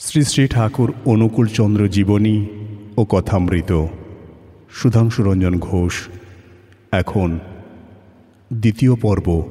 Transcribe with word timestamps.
শ্রী 0.00 0.22
শ্রী 0.24 0.46
ঠাকুর 0.46 0.92
অনুকূলচন্দ্র 1.04 1.88
জীবনী 1.88 2.46
ও 2.96 3.04
কথামৃত 3.04 3.86
সুধাংশুরঞ্জন 4.70 5.58
ঘোষ। 5.58 5.94
এখন 6.92 7.38
দ্বিতীয় 8.52 8.94
পর্ব। 8.94 9.42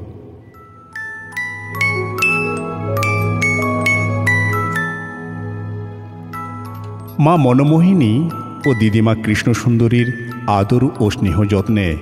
মা 7.19 7.35
মনমোহিনী 7.35 8.29
ও 8.67 8.73
দিদিমা 8.79 9.15
কৃষ্ণসুন্দরীর 9.15 10.07
আদর 10.47 10.83
ও 10.99 11.09
স্নেহ 11.09 11.43
যত্নে 11.43 11.97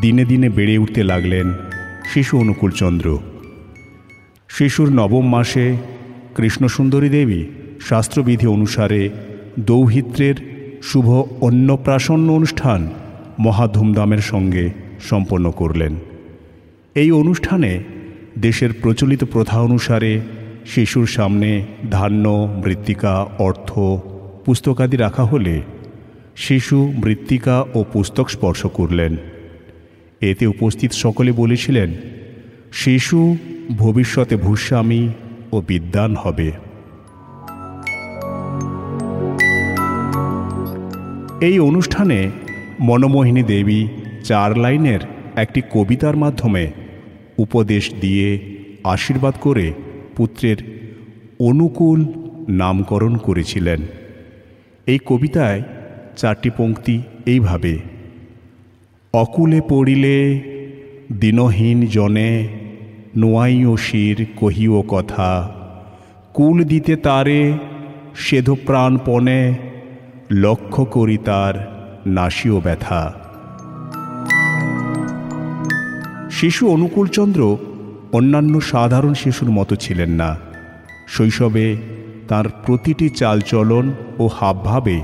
দিনে 0.00 0.24
দিনে 0.24 0.48
বেড়ে 0.48 0.78
উঠতে 0.78 1.02
লাগলেন 1.04 1.52
শিশু 2.12 2.38
অনুকূলচন্দ্র 2.38 3.18
শিশুর 4.48 4.88
নবম 4.90 5.28
মাসে 5.28 5.93
কৃষ্ণসুন্দরী 6.36 7.08
দেবী 7.08 7.40
শাস্ত্রবিধি 7.88 8.46
অনুসারে 8.46 9.10
দৌহিত্রের 9.58 10.34
শুভ 10.82 11.08
অন্নপ্রাসন্ন 11.40 12.32
অনুষ্ঠান 12.32 12.90
মহাধুমধামের 13.40 14.18
সঙ্গে 14.18 14.70
সম্পন্ন 15.00 15.50
করলেন। 15.50 15.92
এই 16.94 17.10
অনুষ্ঠানে 17.12 17.72
দেশের 18.38 18.70
প্রচলিত 18.82 19.24
প্রথা 19.24 19.60
অনুসারে 19.60 20.20
শিশুর 20.66 21.06
সামনে 21.06 21.64
ধান্য, 21.90 22.24
মৃত্তিকা, 22.64 23.14
অর্থ 23.38 23.70
পুস্তকাদি 24.44 24.96
রাখা 24.96 25.24
হলে 25.24 25.62
শিশু 26.36 26.92
মৃত্তিকা 27.04 27.64
ও 27.74 27.84
পুস্তক 27.92 28.30
স্পর্শ 28.30 28.66
করলেন। 28.66 29.16
এতে 30.20 30.46
উপস্থিত 30.46 30.92
সকলে 30.92 31.32
বলেছিলেন, 31.32 31.94
শিশু 32.72 33.36
ভবিষ্যতে 33.76 34.36
ভূস্বামী 34.36 35.08
ও 35.54 35.56
বিদ্যান 35.68 36.10
হবে। 36.16 36.48
এই 41.40 41.56
অনুষ্ঠানে 41.58 42.18
মনমোহিনী 42.80 43.42
দেবী 43.42 43.80
চার 44.24 44.50
লাইনের 44.58 45.02
একটি 45.36 45.60
কবিতার 45.74 46.16
মাধ্যমে 46.16 46.64
উপদেশ 47.38 47.84
দিয়ে 48.00 48.28
আশীর্বাদ 48.84 49.34
করে 49.40 49.66
পুত্রের 50.16 50.58
অনুকূল 51.38 52.00
নামকরণ 52.48 53.14
করেছিলেন। 53.16 53.80
এই 54.86 54.98
কবিতায় 55.06 55.60
চারটি 56.16 56.50
পংক্তি 56.58 56.96
এইভাবে। 57.26 57.74
অকুলে 59.12 59.60
পড়িলে 59.68 60.16
দিনহীন 61.20 61.78
জনে 61.86 62.30
নোয়াইও 63.16 63.76
শির 63.76 64.26
কহিও 64.36 64.82
কথা, 64.88 65.50
কুল 66.34 66.64
দিতে 66.64 66.96
তারে 66.96 67.58
সেধ 68.16 68.50
প্রাণপণে, 68.66 69.54
লক্ষ্য 70.30 70.84
করি 70.84 71.18
তার 71.18 71.54
নাসীয় 72.06 72.60
ব্যথা। 72.60 73.12
শিশু 76.30 76.68
অনুকূলচন্দ্র 76.68 77.56
অন্যান্য 78.12 78.60
সাধারণ 78.60 79.14
শিশুর 79.14 79.50
মতো 79.50 79.76
ছিলেন 79.76 80.10
না। 80.10 80.36
শৈশবে 81.08 81.76
তার 82.28 82.44
প্রতিটি 82.66 83.08
চালচলন 83.08 83.92
ও 84.18 84.26
হাবভাবে 84.26 85.00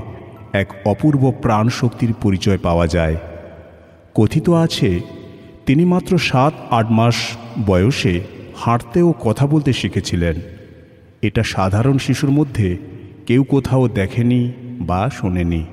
এক 0.53 0.67
অপূর্ব 0.85 1.33
প্রাণশক্তির 1.41 2.13
পরিচয় 2.21 2.57
পাওয়া 2.57 2.87
যায়। 2.87 3.15
কথিত 4.15 4.49
আছে 4.49 4.99
তিনি 5.71 5.85
মাত্র 5.85 6.17
সাত, 6.17 6.53
আট 6.69 6.91
মাস 6.91 7.15
বয়সে 7.65 8.21
হাঁটতে 8.55 9.01
ও 9.01 9.13
কথা 9.19 9.47
বলতে 9.47 9.73
শিখেছিলেন। 9.73 10.35
এটা 11.21 11.43
সাধারণ 11.43 11.97
শিশুর 11.97 12.29
মধ্যে 12.29 12.77
কেউ 13.27 13.43
কোথাও 13.43 13.87
দেখেনি 13.87 14.51
বা 14.61 15.09
শোনেনি। 15.09 15.65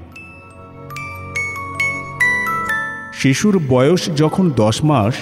শিশুর 3.14 3.60
বয়স 3.68 4.10
যখন 4.16 4.50
দশ 4.50 4.84
মাস, 4.84 5.14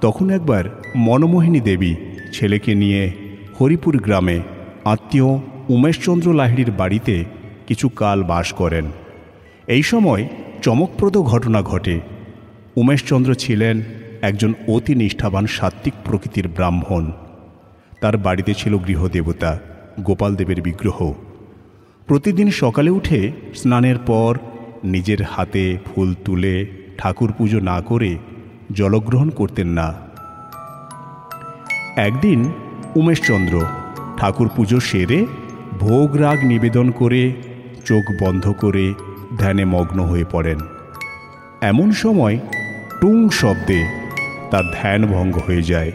তখন 0.00 0.30
একবার 0.30 0.82
মনমোহিনী 0.96 1.60
দেবী 1.60 1.94
ছেলেকে 2.32 2.74
নিয়ে 2.74 3.12
হরিপুর 3.60 3.96
গ্রামে 3.96 4.40
আত্মীয় 4.84 5.38
উমেশচন্দ্র 5.68 6.34
লাহিড়ির 6.34 6.70
বাড়িতে 6.70 7.24
কিছু 7.66 7.88
কাল 7.88 8.22
বাস 8.22 8.52
করেন। 8.52 8.84
এই 9.66 9.82
সময় 9.82 10.28
চমকপ্রদ 10.62 11.18
ঘটনা 11.18 11.62
ঘটে। 11.62 12.00
উমেশচন্দ্র 12.76 13.34
ছিলেন 13.34 13.82
একজন 14.28 14.52
অতি 14.68 14.94
নিষ্ঠাবান 14.94 15.44
সাত্ত্বিক 15.46 15.94
প্রকৃতির 16.04 16.46
ব্রাহ্মণ। 16.48 17.04
তার 18.00 18.16
বাড়িতে 18.16 18.52
ছিল 18.54 18.72
গৃহদেবতা, 18.78 19.50
গোপালদেবের 20.00 20.60
বিগ্রহ। 20.62 20.98
প্রতিদিন 22.06 22.48
সকালে 22.50 22.90
উঠে 22.90 23.20
স্নানের 23.54 23.98
পর 24.06 24.32
নিজের 24.84 25.20
হাতে 25.22 25.64
ফুল 25.84 26.08
তুলে 26.24 26.54
ঠাকুর 26.98 27.30
পুজো 27.32 27.58
না 27.60 27.76
করে 27.80 28.10
জলগ্রহণ 28.72 29.28
করতেন 29.30 29.68
না। 29.68 29.88
একদিন 31.96 32.40
উমেশচন্দ্র 32.96 33.54
ঠাকুর 34.16 34.48
পুজো 34.56 34.78
সেরে 34.80 35.20
ভোগ 35.80 36.08
রাগ 36.16 36.38
নিবেদন 36.44 36.86
করে 36.90 37.22
চোখ 37.84 38.04
বন্ধ 38.22 38.44
করে 38.60 38.84
ধ্যানে 39.38 39.64
মগ্ন 39.64 39.98
হয়ে 40.00 40.26
পড়েন। 40.32 40.60
এমন 41.60 41.88
সময় 41.92 42.36
টুং 43.00 43.16
শব্দে 43.30 43.80
তার 44.50 44.64
ধ্যান 44.72 45.06
ভঙ্গ 45.06 45.38
হয়ে 45.46 45.62
যায়। 45.62 45.92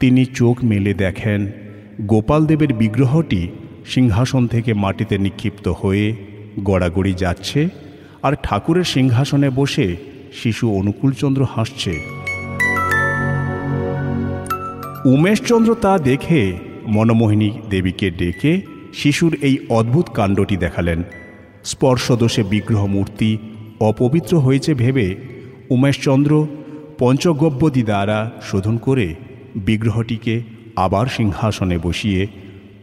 তিনি 0.00 0.24
চোখ 0.24 0.64
মেলে 0.64 0.94
দেখেন, 0.94 1.52
গোপালদেবের 2.00 2.72
বিগ্রহটি 2.74 3.48
সিংহাসন 3.86 4.46
থেকে 4.46 4.74
মাটিতে 4.74 5.18
নিক্ষিপ্ত 5.18 5.68
হয়ে 5.68 6.16
গড়াগড়ি 6.64 7.14
যাচ্ছে 7.14 7.68
আর 8.22 8.32
ঠাকুরের 8.42 8.84
সিংহাসনে 8.84 9.50
বসে 9.50 9.96
শিশু 10.42 10.72
অনুকূলচন্দ্র 10.72 11.46
হাসছে। 11.56 12.00
উমেশচন্দ্র 15.04 15.74
তা 15.74 15.98
দেখে 15.98 16.52
মনমোহিনী 16.86 17.50
দেবীকে 17.70 18.10
ডেকে 18.10 18.62
শিশুর 18.92 19.36
এই 19.42 19.58
অদ্ভুত 19.68 20.08
কাণ্ডটি 20.08 20.56
দেখালেন। 20.56 21.02
স্পর্শদোষে 21.64 22.42
বিগ্রহ 22.42 22.86
মূর্তি 22.86 23.38
অপবিত্র 23.80 24.38
হয়েছে 24.38 24.74
ভেবে 24.74 25.14
উমেশচন্দ্র 25.70 26.46
পঞ্চগব্যদি 27.02 27.82
দ্বারা 27.82 28.30
শোধন 28.42 28.76
করে 28.76 29.14
বিগ্রহটিকে 29.56 30.42
আবার 30.76 31.06
সিংহাসনে 31.06 31.78
বসিয়ে 31.78 32.26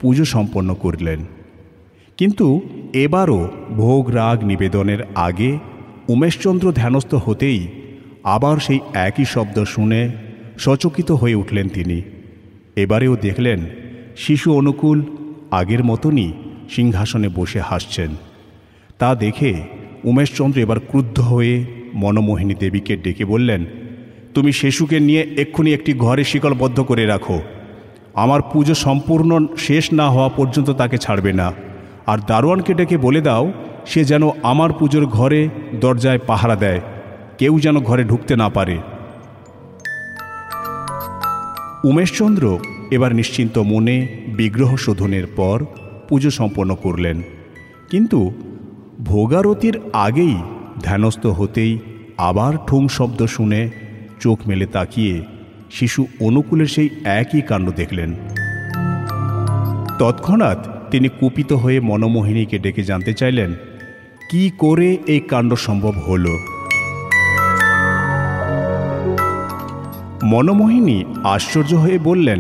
পুজো 0.01 0.25
সম্পন্ন 0.25 0.73
করলেন। 0.73 1.25
কিন্তু 2.17 2.61
এবারও 2.93 3.49
ভোগ 3.69 4.09
রাগ 4.09 4.43
নিবেদনের 4.43 4.99
আগে 5.15 5.59
উমেশচন্দ্র 6.07 6.71
ধ্যানস্থ 6.71 7.15
হতেই 7.15 7.67
আবার 8.23 8.57
সেই 8.57 8.79
একই 8.93 9.25
শব্দ 9.25 9.63
শুনে 9.63 10.09
সচকিত 10.57 11.11
হয়ে 11.11 11.35
উঠলেন 11.35 11.69
তিনি। 11.69 12.01
এবারেও 12.75 13.15
দেখলেন 13.15 13.59
শিশু 14.17 14.53
অনুকূল 14.53 15.01
আগের 15.51 15.83
মতনই 15.83 16.33
সিংহাসনে 16.69 17.29
বসে 17.35 17.59
হাসছেন। 17.59 18.15
তা 18.99 19.15
দেখে 19.15 19.53
উমেশচন্দ্র 20.03 20.61
এবার 20.61 20.79
ক্রুদ্ধ 20.79 21.19
হয়ে 21.19 21.65
মনমোহিনী 21.93 22.53
দেবীকে 22.53 22.97
ডেকে 22.97 23.25
বললেন 23.25 23.65
তুমি 24.33 24.51
শিশুকে 24.51 24.99
নিয়ে 24.99 25.21
এক্ষুনি 25.21 25.73
একটি 25.73 25.93
ঘরে 25.93 26.23
শিকলবদ্ধ 26.23 26.79
করে 26.79 27.05
রাখো। 27.05 27.41
আমার 28.13 28.41
পুজো 28.41 28.73
সম্পূর্ণ 28.73 29.47
শেষ 29.57 29.93
না 29.93 30.09
হওয়া 30.09 30.29
পর্যন্ত 30.29 30.69
তাকে 30.69 30.97
ছাড়বে 30.97 31.33
না। 31.33 31.53
আর 32.05 32.17
দারোয়ানকে 32.27 32.73
ডেকে 32.73 32.97
বলে 32.97 33.21
দাও, 33.21 33.51
সে 33.85 34.03
যেন 34.03 34.29
আমার 34.43 34.73
পুজোর 34.73 35.05
ঘরে 35.05 35.49
দরজায় 35.79 36.19
পাহারা 36.27 36.55
দেয়। 36.55 36.81
কেউ 37.37 37.59
যেন 37.59 37.79
ঘরে 37.79 38.03
ঢুকতে 38.03 38.35
না 38.35 38.49
পারে। 38.49 38.77
উমেশচন্দ্র 41.83 42.59
এবার 42.91 43.15
নিশ্চিন্ত 43.15 43.57
মনে 43.57 44.07
বিগ্রহ 44.27 44.75
শোধনের 44.75 45.27
পর 45.35 45.65
পুজো 46.09 46.29
সম্পন্ন 46.29 46.75
করলেন। 46.75 47.21
কিন্তু 47.91 48.31
ভোগারতির 49.05 49.79
আগেই 49.93 50.35
ধ্যানস্থ 50.83 51.25
হতেই 51.25 51.79
আবার 52.17 52.53
ঠুং 52.67 52.87
শব্দ 52.87 53.25
শুনে 53.25 53.88
চোখ 54.19 54.37
মেলে 54.47 54.65
তাকিয়ে 54.65 55.15
শিশু 55.71 56.01
অনুকূলের 56.19 56.69
সেই 56.75 56.89
একই 57.19 57.41
কাণ্ড 57.41 57.67
দেখলেন। 57.71 58.09
তৎক্ষণাৎ 59.99 60.59
তিনি 60.91 61.07
কুপিত 61.19 61.51
হয়ে 61.53 61.79
মনমোহিনীকে 61.79 62.57
ডেকে 62.59 62.83
জানতে 62.83 63.11
চাইলেন, 63.13 63.51
কি 64.29 64.43
করে 64.57 64.87
এই 65.07 65.21
কাণ্ড 65.31 65.51
সম্ভব 65.65 65.95
হল? 66.07 66.25
মনমোহিনী 70.23 70.97
আশ্চর্য 71.23 71.71
হয়ে 71.73 71.97
বললেন, 71.99 72.39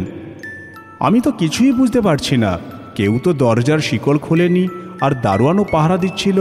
আমি 0.99 1.19
তো 1.21 1.29
কিছুই 1.31 1.71
বুঝতে 1.71 1.99
পারছি 2.01 2.35
না। 2.37 2.51
কেউ 2.95 3.13
তো 3.23 3.29
দরজার 3.33 3.79
শিকল 3.79 4.17
খোলেনি 4.17 4.63
আর 5.01 5.11
দারোয়ানও 5.21 5.65
পাহারা 5.71 5.97
দিচ্ছিল। 5.97 6.39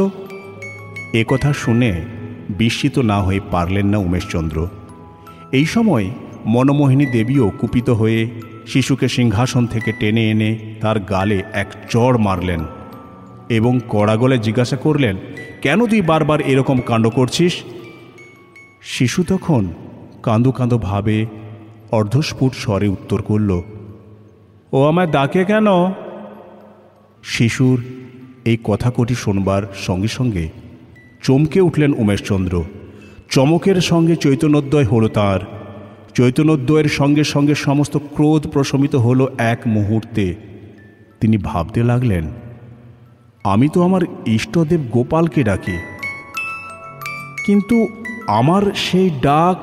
কথা 1.29 1.50
শুনে 1.52 1.91
বিস্মিত 2.58 2.96
না 3.11 3.19
হয়ে 3.23 3.41
পারলেন 3.50 3.87
না 3.87 3.99
উমেশচন্দ্র। 3.99 4.58
এই 5.53 5.65
সময় 5.65 6.11
মনমোহিনী 6.47 7.06
দেবীও 7.06 7.50
কুপিত 7.50 7.91
হয়ে 7.91 8.31
শিশুকে 8.67 9.09
সিংহাসন 9.09 9.67
থেকে 9.67 9.93
টেনে 9.93 10.31
এনে 10.31 10.75
তার 10.81 11.00
গালে 11.00 11.43
এক 11.53 11.67
চড় 11.91 12.19
মারলেন 12.19 12.65
এবং 13.49 13.81
কড়া 13.89 14.17
গলে 14.17 14.39
জিজ্ঞাসা 14.39 14.77
করলেন, 14.77 15.17
কেন 15.62 15.87
তুই 15.87 16.03
বারবার 16.03 16.41
এরকম 16.41 16.81
কাণ্ড 16.81 17.09
করছিস? 17.09 17.62
শিশু 18.83 19.25
তখন 19.29 19.69
কাঁদো 20.23 20.53
কাঁদো 20.53 20.79
ভাবে 20.79 21.27
অর্ধস্ফুট 21.91 22.53
স্বরে 22.55 22.89
উত্তর 22.89 23.23
করল, 23.23 23.62
ও 24.73 24.85
আমায় 24.85 25.06
ডাকে 25.06 25.44
কেন? 25.44 25.67
শিশুর 27.23 27.83
এই 28.44 28.59
কথা 28.65 28.91
কটি 28.97 29.15
শোনবার 29.15 29.62
সঙ্গে 29.75 30.09
সঙ্গে 30.09 30.49
চমকে 31.23 31.61
উঠলেন 31.61 31.93
উমেশচন্দ্র। 31.93 32.65
চমকের 33.29 33.81
সঙ্গে 33.81 34.17
চৈতন্যোদয় 34.17 34.85
হলো 34.85 35.09
তাঁর। 35.09 35.41
চৈতন্যোদয়ের 36.15 36.89
সঙ্গে 36.89 37.25
সঙ্গে 37.25 37.55
সমস্ত 37.55 37.97
ক্রোধ 37.97 38.47
প্রশমিত 38.47 38.95
হলো 38.97 39.25
এক 39.39 39.61
মুহূর্তে। 39.67 40.35
তিনি 41.21 41.37
ভাবতে 41.37 41.81
লাগলেন, 41.83 42.25
আমি 43.45 43.69
তো 43.69 43.83
আমার 43.83 44.01
ইষ্টদেব 44.27 44.81
গোপালকে 44.91 45.43
ডাকি। 45.43 45.77
কিন্তু 47.47 47.87
আমার 48.27 48.63
সেই 48.77 49.11
ডাক, 49.23 49.57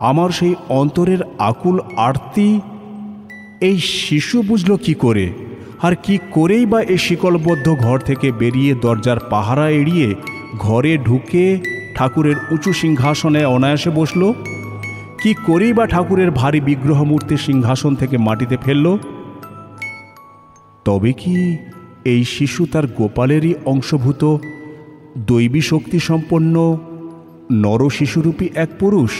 আমার 0.00 0.30
সেই 0.30 0.54
অন্তরের 0.68 1.22
আকুল 1.38 1.80
আরতি, 1.96 2.60
এই 3.60 3.78
শিশু 3.78 4.42
বুঝল 4.42 4.76
কি 4.76 4.94
করে? 4.94 5.32
আর 5.82 5.94
কি 6.02 6.18
করেই 6.30 6.66
বা 6.66 6.80
এই 6.82 6.98
শিকলবদ্ধ 6.98 7.66
ঘর 7.74 7.98
থেকে 7.98 8.32
বেরিয়ে 8.32 8.74
দরজার 8.74 9.18
পাহারা 9.30 9.70
এড়িয়ে 9.70 10.14
ঘরে 10.58 10.98
ঢুকে 10.98 11.46
ঠাকুরের 12.00 12.36
উঁচু 12.50 12.72
সিংহাসনে 12.72 13.44
অনায়াসে 13.44 13.90
বসল। 13.90 14.32
কি 15.22 15.34
করেই 15.46 15.72
বা 15.72 15.86
ঠাকুরের 15.86 16.30
ভারী 16.30 16.60
বিগ্রহ 16.60 17.02
মূর্তি 17.02 17.36
সিংহাসন 17.36 17.94
থেকে 17.94 18.18
মাটিতে 18.18 18.56
ফেলল? 18.56 18.98
তবে 20.84 21.12
কি 21.12 21.56
এই 22.04 22.24
শিশু 22.24 22.66
তার 22.72 22.86
গোপালেরই 22.86 23.54
অংশভূত 23.64 24.36
দৈবী 25.18 25.60
শক্তি 25.60 26.00
সম্পন্ন 26.00 26.78
নর 27.52 27.90
শিশুরূপী 27.90 28.48
এক 28.54 28.68
পুরুষ? 28.78 29.10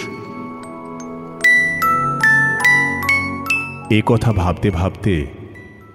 এ 3.91 4.03
কথা 4.07 4.33
ভাবতে 4.33 4.71
ভাবতে 4.71 5.27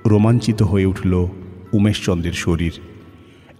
রোমাঞ্চিত 0.06 0.64
হয়ে 0.64 0.86
উঠল 0.86 1.28
উমেশচন্দ্রের 1.74 2.34
শরীর। 2.34 2.72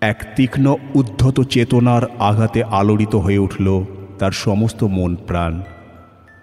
এক 0.02 0.26
তীক্ষ্ণ 0.36 0.76
উদ্ধত 0.96 1.44
চেতনার 1.44 2.04
আঘাতে 2.20 2.64
আলোড়িত 2.64 3.16
হয়ে 3.16 3.38
উঠল 3.38 3.84
তার 4.20 4.32
সমস্ত 4.32 4.84
মন 4.84 5.16
প্রাণ। 5.16 5.62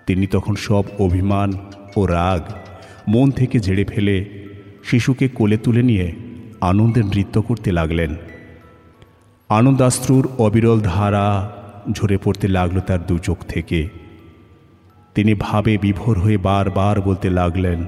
তিনি 0.06 0.26
তখন 0.26 0.54
সব 0.54 0.84
অভিমান 0.98 1.52
ও 1.96 2.06
রাগ 2.06 2.40
মন 3.08 3.30
থেকে 3.30 3.60
ঝেড়ে 3.60 3.84
ফেলে 3.84 4.28
শিশুকে 4.84 5.28
কোলে 5.28 5.56
তুলে 5.56 5.82
নিয়ে 5.82 6.12
আনন্দে 6.60 7.02
নৃত্য 7.02 7.42
করতে 7.42 7.72
লাগলেন। 7.72 8.16
আনন্দাশ্রুর 9.48 10.28
অবিরল 10.38 10.80
ধারা 10.80 11.50
ঝরে 11.92 12.18
পড়তে 12.24 12.48
লাগল 12.48 12.80
তার 12.80 13.06
দু 13.06 13.18
চোখ 13.18 13.38
থেকে। 13.48 13.88
তিনি 15.14 15.34
ভাবে 15.34 15.78
বিভোর 15.78 16.18
হয়ে 16.18 16.36
বারবার 16.36 17.00
বলতে 17.00 17.30
লাগলেন, 17.30 17.86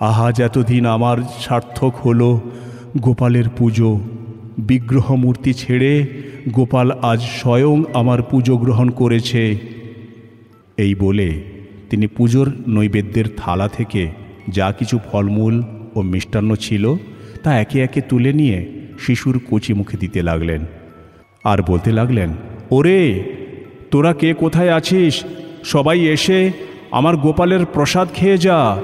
আহা 0.00 0.32
এতদিন 0.38 0.86
আমার 0.86 1.18
সার্থক 1.40 1.94
হলো 1.96 2.40
গোপালের 2.98 3.48
পুজো 3.56 4.00
বিগ্রহ 4.58 5.14
মূর্তি 5.14 5.52
ছেড়ে 5.52 6.06
গোপাল 6.48 6.90
আজ 6.90 7.20
স্বয়ং 7.20 7.84
আমার 7.94 8.22
পুজো 8.22 8.56
গ্রহণ 8.56 8.90
করেছে। 8.90 9.56
এই 10.76 10.94
বলে 10.94 11.42
তিনি 11.90 12.06
পুজোর 12.06 12.52
নৈবেদ্যের 12.68 13.24
থালা 13.36 13.68
থেকে 13.68 14.10
যা 14.48 14.72
কিছু 14.72 14.98
ফলমূল 15.12 15.62
ও 15.94 16.02
মিষ্টান্ন 16.02 16.54
ছিল 16.54 16.94
তা 17.42 17.60
একে 17.60 17.82
একে 17.82 18.00
তুলে 18.00 18.32
নিয়ে 18.32 18.72
শিশুর 18.98 19.40
কচি 19.50 19.74
মুখে 19.74 19.96
দিতে 19.96 20.22
লাগলেন। 20.22 20.66
আর 21.44 21.58
বলতে 21.62 21.92
লাগলেন, 21.92 22.30
ওরে, 22.70 23.24
তোরা 23.90 24.14
কে 24.14 24.34
কোথায় 24.34 24.72
আছিস? 24.72 25.24
সবাই 25.64 26.00
এসে 26.00 26.50
আমার 26.90 27.16
গোপালের 27.16 27.66
প্রসাদ 27.66 28.08
খেয়ে 28.14 28.38
যা। 28.38 28.82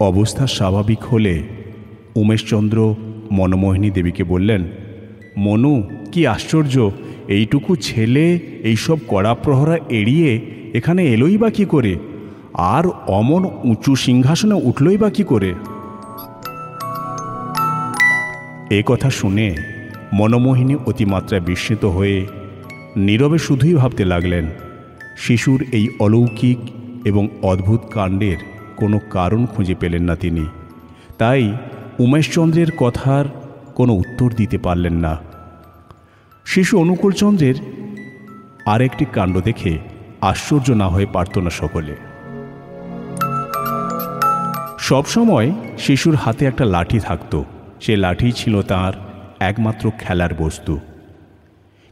অবস্থা 0.00 0.46
স্বাভাবিক 0.46 0.98
হলে 0.98 1.42
উমেশচন্দ্র 2.14 2.94
মনমোহিনী 3.30 3.90
দেবীকে 3.90 4.24
বললেন, 4.24 4.66
মনু, 5.36 5.82
কি 6.12 6.26
আশ্চর্য! 6.26 6.90
এইটুকু 7.28 7.76
ছেলে, 7.76 8.38
এইসব 8.62 8.98
কড়া 9.08 9.34
প্রহরা 9.34 9.76
এড়িয়ে 9.88 10.40
এখানে 10.74 11.04
এলোই 11.04 11.38
বা 11.38 11.50
কী 11.50 11.64
করে? 11.64 11.96
আর 12.54 12.84
অমন 13.06 13.44
উঁচু 13.64 13.96
সিংহাসনে 13.96 14.54
উঠলই 14.54 14.96
বা 14.96 15.10
কি 15.10 15.24
করে? 15.24 15.54
এ 18.70 18.82
কথা 18.86 19.10
শুনে 19.10 19.56
মনমোহিনী 20.12 20.76
অতিমাত্রায় 20.86 21.40
বিস্মিত 21.40 21.84
হয়ে 21.84 22.26
নীরবে 22.96 23.38
শুধুই 23.38 23.74
ভাবতে 23.74 24.04
লাগলেন, 24.04 24.46
শিশুর 25.16 25.64
এই 25.72 25.88
অলৌকিক 25.98 26.58
এবং 27.04 27.28
অদ্ভুত 27.42 27.80
কাণ্ডের 27.90 28.36
কোনো 28.76 29.00
কারণ 29.10 29.46
খুঁজে 29.46 29.74
পেলেন 29.74 30.02
না 30.02 30.16
তিনি। 30.16 30.46
তাই 31.18 31.52
উমেশচন্দ্রের 32.00 32.70
কথার 32.76 33.24
কোনো 33.74 33.92
উত্তর 33.92 34.32
দিতে 34.32 34.58
পারলেন 34.58 34.94
না। 34.94 35.18
শিশু 36.46 36.78
অনুকূলচন্দ্রের 36.78 37.54
আরেকটি 38.66 39.04
কাণ্ড 39.04 39.40
দেখে 39.40 39.78
আশ্চর্য 40.20 40.70
না 40.70 40.88
হয়ে 40.88 41.06
পারত 41.06 41.38
না 41.38 41.50
সকলে। 41.50 41.96
সবসময় 44.78 45.52
শিশুর 45.78 46.14
হাতে 46.14 46.46
একটা 46.46 46.64
লাঠি 46.64 46.98
থাকত। 46.98 47.42
সে 47.80 47.96
লাঠি 47.96 48.32
ছিল 48.32 48.62
তার 48.62 48.92
একমাত্র 49.40 49.92
খেলার 49.98 50.34
বস্তু। 50.38 50.80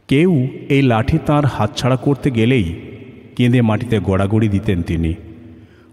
কেউ 0.07 0.47
এই 0.69 0.81
লাঠি 0.81 1.17
তার 1.25 1.45
হাতছাড়া 1.45 1.95
করতে 1.95 2.31
গেলেই 2.31 2.81
কেঁদে 3.35 3.61
মাটিতে 3.61 3.99
গড়াগড়ি 3.99 4.49
দিতেন 4.49 4.81
তিনি। 4.81 5.13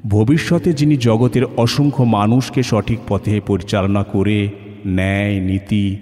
ভবিষ্যতে 0.04 0.72
যিনি 0.72 0.96
জগতের 0.96 1.44
অসংখ্য 1.56 2.02
মানুষকে 2.02 2.62
সঠিক 2.62 2.98
পথে 3.08 3.40
পরিচালনা 3.46 4.02
করে, 4.02 4.48
ন্যায়, 4.86 5.40
নীতি 5.40 5.96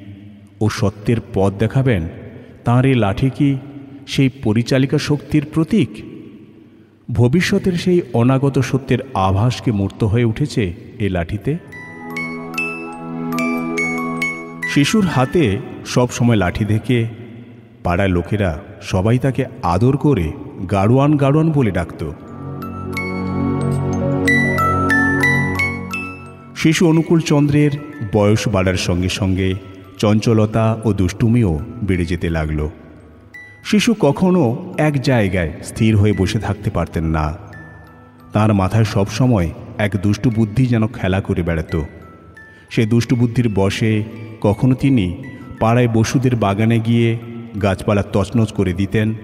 ও 0.61 0.69
সত্যের 0.69 1.17
পথ 1.35 1.52
দেখাবেন, 1.58 2.08
তাঁর 2.64 2.87
এই 2.87 2.94
লাঠি 2.94 3.31
কি 3.31 3.58
সেই 4.06 4.29
পরিচালিকা 4.29 4.99
শক্তির 4.99 5.47
প্রতীক? 5.55 5.88
ভবিষ্যতের 7.14 7.73
সেই 7.73 8.00
অনাগত 8.12 8.58
সত্যের 8.58 8.99
আভাসকে 9.14 9.73
মূর্ত 9.73 10.05
হয়ে 10.05 10.25
উঠেছে 10.25 10.73
এই 10.99 11.08
লাঠিতে? 11.08 11.56
শিশুর 14.75 15.05
হাতে 15.05 15.59
সব 15.87 16.11
সময় 16.11 16.37
লাঠি 16.37 16.64
দেখে 16.64 17.07
পাড়ার 17.85 18.11
লোকেরা 18.11 18.59
সবাই 18.83 19.19
তাকে 19.19 19.45
আদর 19.62 19.97
করে 19.97 20.33
গাড়োয়ান 20.71 21.16
গাড়োয়ান 21.16 21.52
বলে 21.52 21.71
ডাকত। 21.71 22.12
শিশু 26.62 26.88
অনুকূল 26.88 27.21
চন্দ্রের 27.21 27.71
বয়স 28.12 28.49
বাড়ার 28.49 28.76
সঙ্গে 28.76 29.09
সঙ্গে 29.09 29.55
চঞ্চলতা 29.99 30.81
ও 30.85 30.93
দুষ্টুমিও 30.93 31.61
বেড়ে 31.83 32.05
যেতে 32.05 32.31
লাগল। 32.31 32.69
শিশু 33.64 33.95
কখনো 34.00 34.75
এক 34.79 35.02
জায়গায় 35.02 35.52
স্থির 35.64 35.97
হয়ে 35.97 36.12
বসে 36.12 36.38
থাকতে 36.38 36.71
পারতেন 36.71 37.05
না। 37.05 37.38
তার 38.33 38.55
মাথায় 38.55 38.85
সবসময় 38.85 39.50
এক 39.79 39.93
দুষ্টু 40.02 40.31
বুদ্ধি 40.31 40.67
যেন 40.67 40.87
খেলা 40.87 41.21
করে 41.21 41.43
বেড়াত। 41.43 41.81
সে 42.71 42.87
দুষ্টু 42.87 43.17
বুদ্ধির 43.17 43.49
বসে 43.49 44.05
কখনো 44.40 44.75
তিনি 44.75 45.23
পাড়ায় 45.61 45.88
বসুদের 45.88 46.37
বাগানে 46.37 46.79
গিয়ে 46.79 47.19
গাছপালা 47.62 48.02
তছনছ 48.02 48.52
করে 48.52 48.73
দিতেন। 48.73 49.14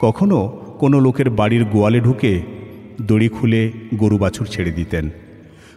কখনো 0.00 0.62
কোনো 0.78 1.00
লোকের 1.00 1.30
বাড়ির 1.30 1.64
গোয়ালে 1.64 2.00
ঢুকে 2.00 2.42
দড়ি 3.02 3.28
খুলে 3.28 3.72
গরু 3.94 4.18
বাছুর 4.18 4.46
ছেড়ে 4.46 4.70
দিতেন। 4.70 5.10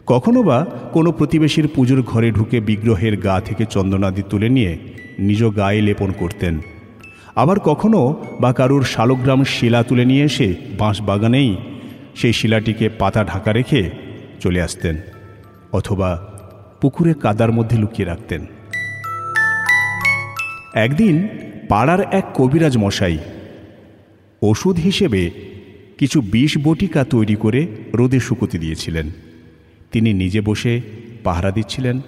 কখনো 0.09 0.43
বা 0.43 0.65
কোনো 0.93 1.11
প্রতিবেশীর 1.11 1.67
পুজোর 1.75 2.01
ঘরে 2.01 2.31
ঢুকে 2.31 2.59
বিগ্রহের 2.59 3.15
গা 3.17 3.41
থেকে 3.41 3.65
চন্দনাদি 3.65 4.23
তুলে 4.29 4.49
নিয়ে 4.49 4.77
নিজ 5.19 5.41
গায়ে 5.43 5.81
লেপন 5.81 6.11
করতেন। 6.11 6.61
আবার 7.35 7.59
কখনো 7.59 8.01
বা 8.39 8.53
কারুর 8.53 8.83
শালগ্রাম 8.83 9.43
শিলা 9.43 9.83
তুলে 9.83 10.05
নিয়ে 10.05 10.23
এসে 10.23 10.55
বাঁশ 10.77 11.01
বাগানেই 11.01 11.57
সেই 12.15 12.33
শিলাটিকে 12.33 12.89
পাতা 12.89 13.23
ঢাকা 13.23 13.51
রেখে 13.53 13.89
চলে 14.39 14.61
আসতেন, 14.61 14.95
অথবা 15.71 16.09
পুকুরে 16.81 17.13
কাদার 17.13 17.51
মধ্যে 17.51 17.77
লুকিয়ে 17.77 18.07
রাখতেন। 18.07 18.41
একদিন 20.75 21.15
পাড়ার 21.69 22.01
এক 22.11 22.25
কবিরাজ 22.33 22.77
মশাই 22.77 23.17
ওষুধ 24.41 24.75
হিসেবে 24.77 25.31
কিছু 25.97 26.21
বিষ 26.21 26.57
বটিকা 26.57 27.03
তৈরি 27.03 27.35
করে 27.35 27.67
রোদে 27.93 28.19
শুকোতে 28.19 28.57
দিয়েছিলেন। 28.57 29.09
তিনি 29.91 30.13
নিজে 30.13 30.41
বসে 30.41 30.81
পাহারা 31.23 31.51
দিচ্ছিলেন। 31.51 32.01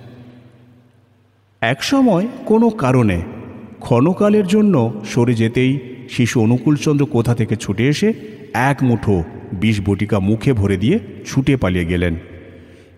একসময় 1.62 2.28
কোনো 2.46 2.70
কারণে 2.70 3.22
ক্ষণকালের 3.80 4.48
জন্য 4.48 5.02
সরে 5.10 5.34
যেতেই 5.34 5.80
শিশু 6.10 6.42
অনুকূলচন্দ্র 6.42 7.06
কোথা 7.06 7.36
থেকে 7.36 7.56
ছুটে 7.56 7.88
এসে 7.88 8.14
এক 8.54 8.84
মুঠো 8.84 9.24
বিষ 9.54 9.82
বটিকা 9.82 10.20
মুখে 10.20 10.54
ভরে 10.54 10.78
দিয়ে 10.78 11.00
ছুটে 11.26 11.58
পালিয়ে 11.58 11.86
গেলেন। 11.86 12.16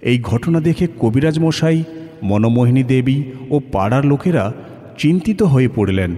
এই 0.02 0.20
ঘটনা 0.20 0.60
দেখে 0.60 0.88
কবিরাজ 1.00 1.40
মশাই, 1.40 1.84
মনমোহিনী 2.24 2.84
দেবী 2.84 3.24
ও 3.50 3.60
পাড়ার 3.72 4.06
লোকেরা 4.06 4.54
চিন্তিত 4.98 5.44
হয়ে 5.44 5.70
পড়লেন। 5.76 6.16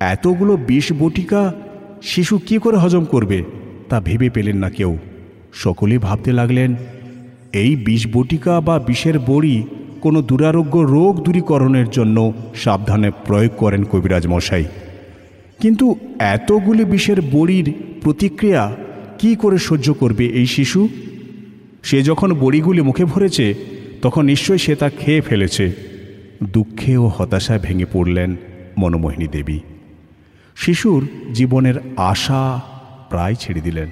এতগুলো 0.00 0.56
বিষ 0.56 0.92
বটিকা 0.92 1.54
শিশু 2.02 2.38
কি 2.38 2.58
করে 2.58 2.76
হজম 2.76 3.04
করবে 3.04 3.44
তা 3.88 4.00
ভেবে 4.00 4.30
পেলেন 4.30 4.56
না 4.56 4.70
কেউ। 4.70 4.98
সকলেই 5.52 5.98
ভাবতে 5.98 6.32
লাগলেন 6.32 6.76
এই 7.52 7.76
বিষ 7.76 8.06
বটিকা 8.12 8.60
বা 8.60 8.78
বিষের 8.78 9.18
বড়ি 9.18 9.62
কোনো 10.00 10.22
দুরারোগ্য 10.22 10.78
রোগ 10.78 11.22
দূরীকরণের 11.22 11.90
জন্য 11.90 12.32
সাবধানে 12.54 13.10
প্রয়োগ 13.10 13.52
করেন 13.56 13.84
কবিরাজ 13.84 14.26
মশাই। 14.26 14.64
কিন্তু 15.60 15.96
এতগুলি 16.18 16.84
বিষের 16.84 17.20
বড়ির 17.20 17.74
প্রতিক্রিয়া 18.02 18.76
কি 19.18 19.36
করে 19.36 19.58
সহ্য 19.58 19.92
করবে 19.92 20.26
এই 20.26 20.46
শিশু? 20.46 20.88
সে 21.82 22.02
যখন 22.02 22.34
বড়িগুলি 22.34 22.80
মুখে 22.80 23.04
ভরেছে, 23.04 23.54
তখন 24.02 24.24
নিশ্চয়ই 24.24 24.58
সে 24.58 24.74
তা 24.74 24.90
খেয়ে 24.90 25.20
ফেলেছে। 25.20 25.72
দুঃখে 26.42 26.96
ও 26.96 27.06
হতাশায় 27.06 27.58
ভেঙে 27.58 27.84
পড়লেন 27.92 28.36
মনোমোহিনী 28.78 29.26
দেবী। 29.26 29.58
শিশুর 30.56 31.08
জীবনের 31.34 31.74
আশা 31.96 32.60
প্রায় 33.10 33.34
ছেড়ে 33.34 33.60
দিলেন। 33.60 33.88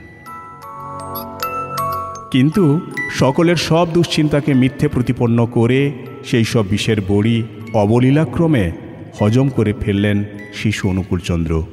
কিন্তু 2.33 2.81
সকলের 3.15 3.57
সব 3.57 3.93
দুশ্চিন্তাকে 3.93 4.55
মিথ্যে 4.55 4.89
প্রতিপন্ন 4.89 5.47
করে 5.47 5.93
সেই 6.25 6.45
সব 6.45 6.67
বিষের 6.67 6.97
বড়ি 7.09 7.43
অবলীলাক্রমে 7.75 8.73
হজম 9.21 9.49
করে 9.49 9.73
ফেললেন 9.81 10.25
শিশু 10.55 10.89
অনুকূলচন্দ্র 10.89 11.67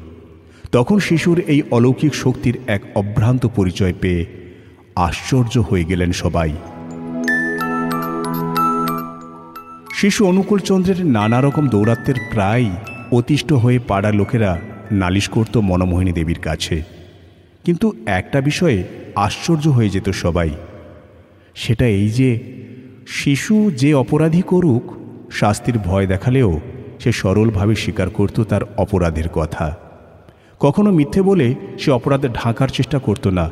তখন 0.71 0.99
শিশুর 0.99 1.39
এই 1.39 1.61
অলৌকিক 1.71 2.15
শক্তির 2.15 2.59
এক 2.67 2.81
অভ্রান্ত 2.95 3.47
পরিচয় 3.55 3.93
পেয়ে 4.01 4.25
আশ্চর্য 4.95 5.59
হয়ে 5.59 5.83
গেলেন 5.83 6.11
সবাই। 6.11 6.51
শিশু 9.93 10.25
অনুকূলচন্দ্রের 10.25 11.05
নানা 11.05 11.41
রকম 11.41 11.67
দৌরাত্মের 11.67 12.15
প্রায় 12.31 12.69
অতিষ্ঠ 13.11 13.53
হয়ে 13.53 13.79
পাড়ার 13.79 14.15
লোকেরা 14.15 14.61
নালিশ 14.91 15.29
করত 15.29 15.57
মনমোহিনী 15.57 16.11
দেবীর 16.11 16.39
কাছে। 16.39 16.83
কিন্তু 17.65 17.93
একটা 18.05 18.41
বিষয়ে 18.41 18.83
আশ্চর্য 19.15 19.67
হয়ে 19.67 19.89
যেত 19.89 20.09
সবাই। 20.09 20.49
সেটা 21.55 21.85
এই 21.85 22.09
যে, 22.09 22.39
শিশু 23.07 23.71
যে 23.71 23.93
অপরাধী 23.93 24.41
করুক, 24.41 24.93
শাস্তির 25.31 25.79
ভয় 25.79 26.07
দেখালেও 26.07 26.59
সে 26.99 27.11
সরলভাবে 27.11 27.75
স্বীকার 27.75 28.09
করত 28.09 28.41
তার 28.41 28.61
অপরাধের 28.77 29.29
কথা। 29.29 29.77
কখনো 30.59 30.91
মিথ্যে 30.91 31.21
বলে 31.21 31.55
সে 31.79 31.91
অপরাধে 31.91 32.27
ঢাকার 32.27 32.67
চেষ্টা 32.67 32.99
করত 32.99 33.27
না। 33.27 33.51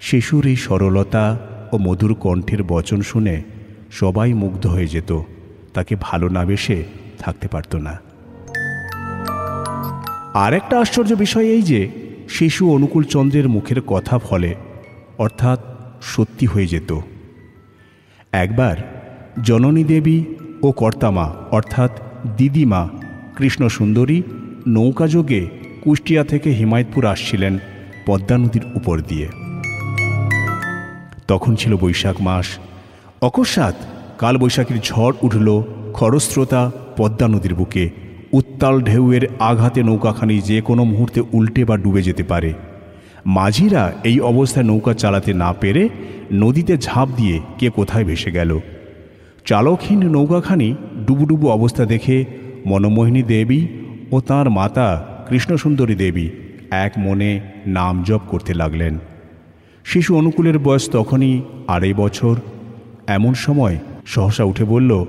শিশুর 0.00 0.46
এই 0.46 0.56
সরলতা 0.56 1.38
ও 1.72 1.78
মধুর 1.78 2.14
কণ্ঠের 2.14 2.62
বচন 2.62 3.00
শুনে 3.00 3.42
সবাই 3.90 4.32
মুগ্ধ 4.32 4.66
হয়ে 4.66 4.86
যেত, 4.86 5.20
তাকে 5.74 5.96
ভালো 6.00 6.28
না 6.28 6.44
বেসে 6.44 6.84
থাকতে 7.18 7.48
পারত 7.48 7.76
না। 7.76 8.00
আর 10.34 10.54
একটা 10.54 10.78
আশ্চর্য 10.78 11.12
বিষয় 11.12 11.44
এই 11.44 11.62
যে 11.62 11.99
শিশু 12.30 12.70
অনুকূল 12.72 13.04
চন্দ্রের 13.04 13.48
মুখের 13.48 13.80
কথা 13.80 14.18
ফলে, 14.18 14.54
অর্থাৎ 15.18 15.60
সত্যি 16.02 16.46
হয়ে 16.46 16.66
যেত। 16.66 16.98
একবার 18.32 18.76
জননী 19.44 19.84
দেবী 19.84 20.24
ও 20.62 20.72
কর্তামা 20.72 21.34
অর্থাৎ 21.50 21.90
দিদিমা 22.36 22.88
কৃষ্ণ 23.36 23.68
সুন্দরী 23.68 24.22
নৌকাযোগে 24.66 25.48
কুষ্টিয়া 25.80 26.24
থেকে 26.24 26.50
হিমায়তপুর 26.50 27.04
আসছিলেন 27.04 27.58
পদ্মা 28.06 28.38
নদীর 28.38 28.62
উপর 28.74 29.00
দিয়ে। 29.00 29.28
তখন 31.28 31.54
ছিল 31.54 31.76
বৈশাখ 31.76 32.20
মাস। 32.20 32.46
অকস্মাৎ 33.22 33.74
কালবৈশাখীর 34.18 34.80
ঝড় 34.80 35.12
উঠল, 35.22 35.62
খরস্রোতা 35.92 36.70
পদ্মা 36.96 37.28
নদীর 37.28 37.54
বুকে। 37.54 38.09
উত্তাল 38.32 38.80
ঢেউয়ের 38.80 39.28
আঘাতে 39.40 39.82
নৌকাখানি 39.82 40.40
যে 40.40 40.60
কোনো 40.60 40.84
মুহূর্তে 40.84 41.22
উল্টে 41.32 41.64
বা 41.64 41.76
ডুবে 41.76 42.02
যেতে 42.02 42.22
পারে। 42.22 42.54
মাঝিরা 43.26 43.92
এই 44.04 44.20
অবস্থায় 44.20 44.66
নৌকা 44.66 44.94
চালাতে 44.94 45.34
না 45.34 45.52
পেরে 45.52 45.88
নদীতে 46.32 46.76
ঝাঁপ 46.78 47.08
দিয়ে 47.16 47.40
কে 47.58 47.70
কোথায় 47.70 48.04
ভেসে 48.04 48.30
গেল। 48.30 48.60
চালকহীন 49.44 50.10
নৌকাখানি 50.10 50.74
ডুবুডুবু 51.06 51.48
অবস্থা 51.48 51.84
দেখে 51.84 52.24
মনমোহিনী 52.66 53.22
দেবী 53.22 53.66
ও 54.12 54.20
তাঁর 54.20 54.50
মাতা 54.50 55.06
কৃষ্ণসুন্দরী 55.28 55.94
দেবী 55.94 56.28
এক 56.70 56.92
মনে 56.98 57.40
নাম 57.66 58.02
জপ 58.02 58.20
করতে 58.28 58.54
লাগলেন। 58.54 58.98
শিশু 59.84 60.16
অনুকূলের 60.16 60.58
বয়স 60.58 60.90
তখনই 60.90 61.42
আড়াই 61.68 61.94
বছর। 61.94 62.36
এমন 63.06 63.34
সময় 63.34 63.78
সহসা 64.06 64.44
উঠে 64.44 64.64
বলল, 64.64 65.04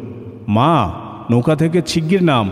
মা, 0.47 0.91
নৌকা 1.31 1.55
থেকে 1.55 1.81
ছিগ্গির 1.81 2.23
নাম। 2.23 2.49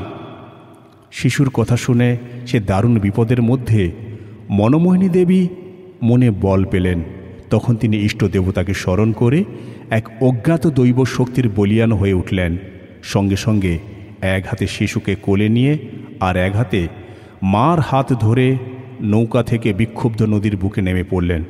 শিশুর 1.12 1.50
কথা 1.50 1.78
শুনে 1.78 2.18
সে 2.48 2.60
দারুণ 2.60 3.00
বিপদের 3.00 3.42
মধ্যে 3.42 3.92
মনমোহিনী 4.50 5.10
দেবী 5.10 5.48
মনে 6.04 6.32
বল 6.32 6.66
পেলেন। 6.66 7.04
তখন 7.50 7.76
তিনি 7.76 7.98
ইষ্ট 7.98 8.24
দেবতাকে 8.24 8.74
স্মরণ 8.74 9.12
করে 9.12 9.44
এক 9.90 10.10
অজ্ঞাত 10.22 10.68
দৈব 10.68 11.06
শক্তির 11.06 11.50
বলিয়ান 11.56 11.92
হয়ে 11.92 12.14
উঠলেন। 12.14 12.58
সঙ্গে 13.04 13.36
সঙ্গে 13.36 13.80
এক 14.22 14.46
হাতে 14.50 14.68
শিশুকে 14.68 15.16
কোলে 15.16 15.50
নিয়ে 15.50 15.78
আর 16.20 16.36
এক 16.38 16.56
হাতে 16.56 16.88
মার 17.44 17.80
হাত 17.80 18.14
ধরে 18.14 18.58
নৌকা 19.02 19.44
থেকে 19.44 19.74
বিক্ষুব্ধ 19.74 20.22
নদীর 20.22 20.58
বুকে 20.58 20.82
নেমে 20.82 21.04
পড়লেন। 21.04 21.44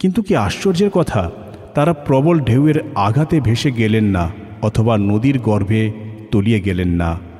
কিন্তু 0.00 0.22
কি 0.22 0.36
আশ্চর্যের 0.36 0.90
কথা, 0.90 1.30
তারা 1.74 1.92
প্রবল 1.92 2.40
ঢেউয়ের 2.40 2.74
আঘাতে 2.94 3.40
ভেসে 3.40 3.70
গেলেন 3.70 4.04
না 4.04 4.32
অথবা 4.62 4.98
নদীর 4.98 5.38
গর্ভে 5.38 5.92
তলিয়ে 6.30 6.60
গেলেন 6.60 6.88
না। 6.88 7.31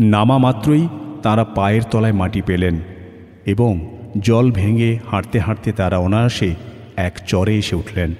নামা 0.00 0.38
মাত্রই 0.38 0.88
তারা 1.22 1.44
পায়ের 1.44 1.82
তলায় 1.82 2.12
মাটি 2.12 2.42
পেলেন 2.42 2.80
এবং 3.46 3.96
জল 4.18 4.50
ভেঙে 4.50 4.98
হাঁটতে 5.10 5.38
হাঁটতে 5.38 5.72
তারা 5.72 5.98
অনায়াসে 5.98 6.54
এক 6.96 7.18
চরে 7.26 7.56
এসে 7.56 7.76
উঠলেন। 7.76 8.14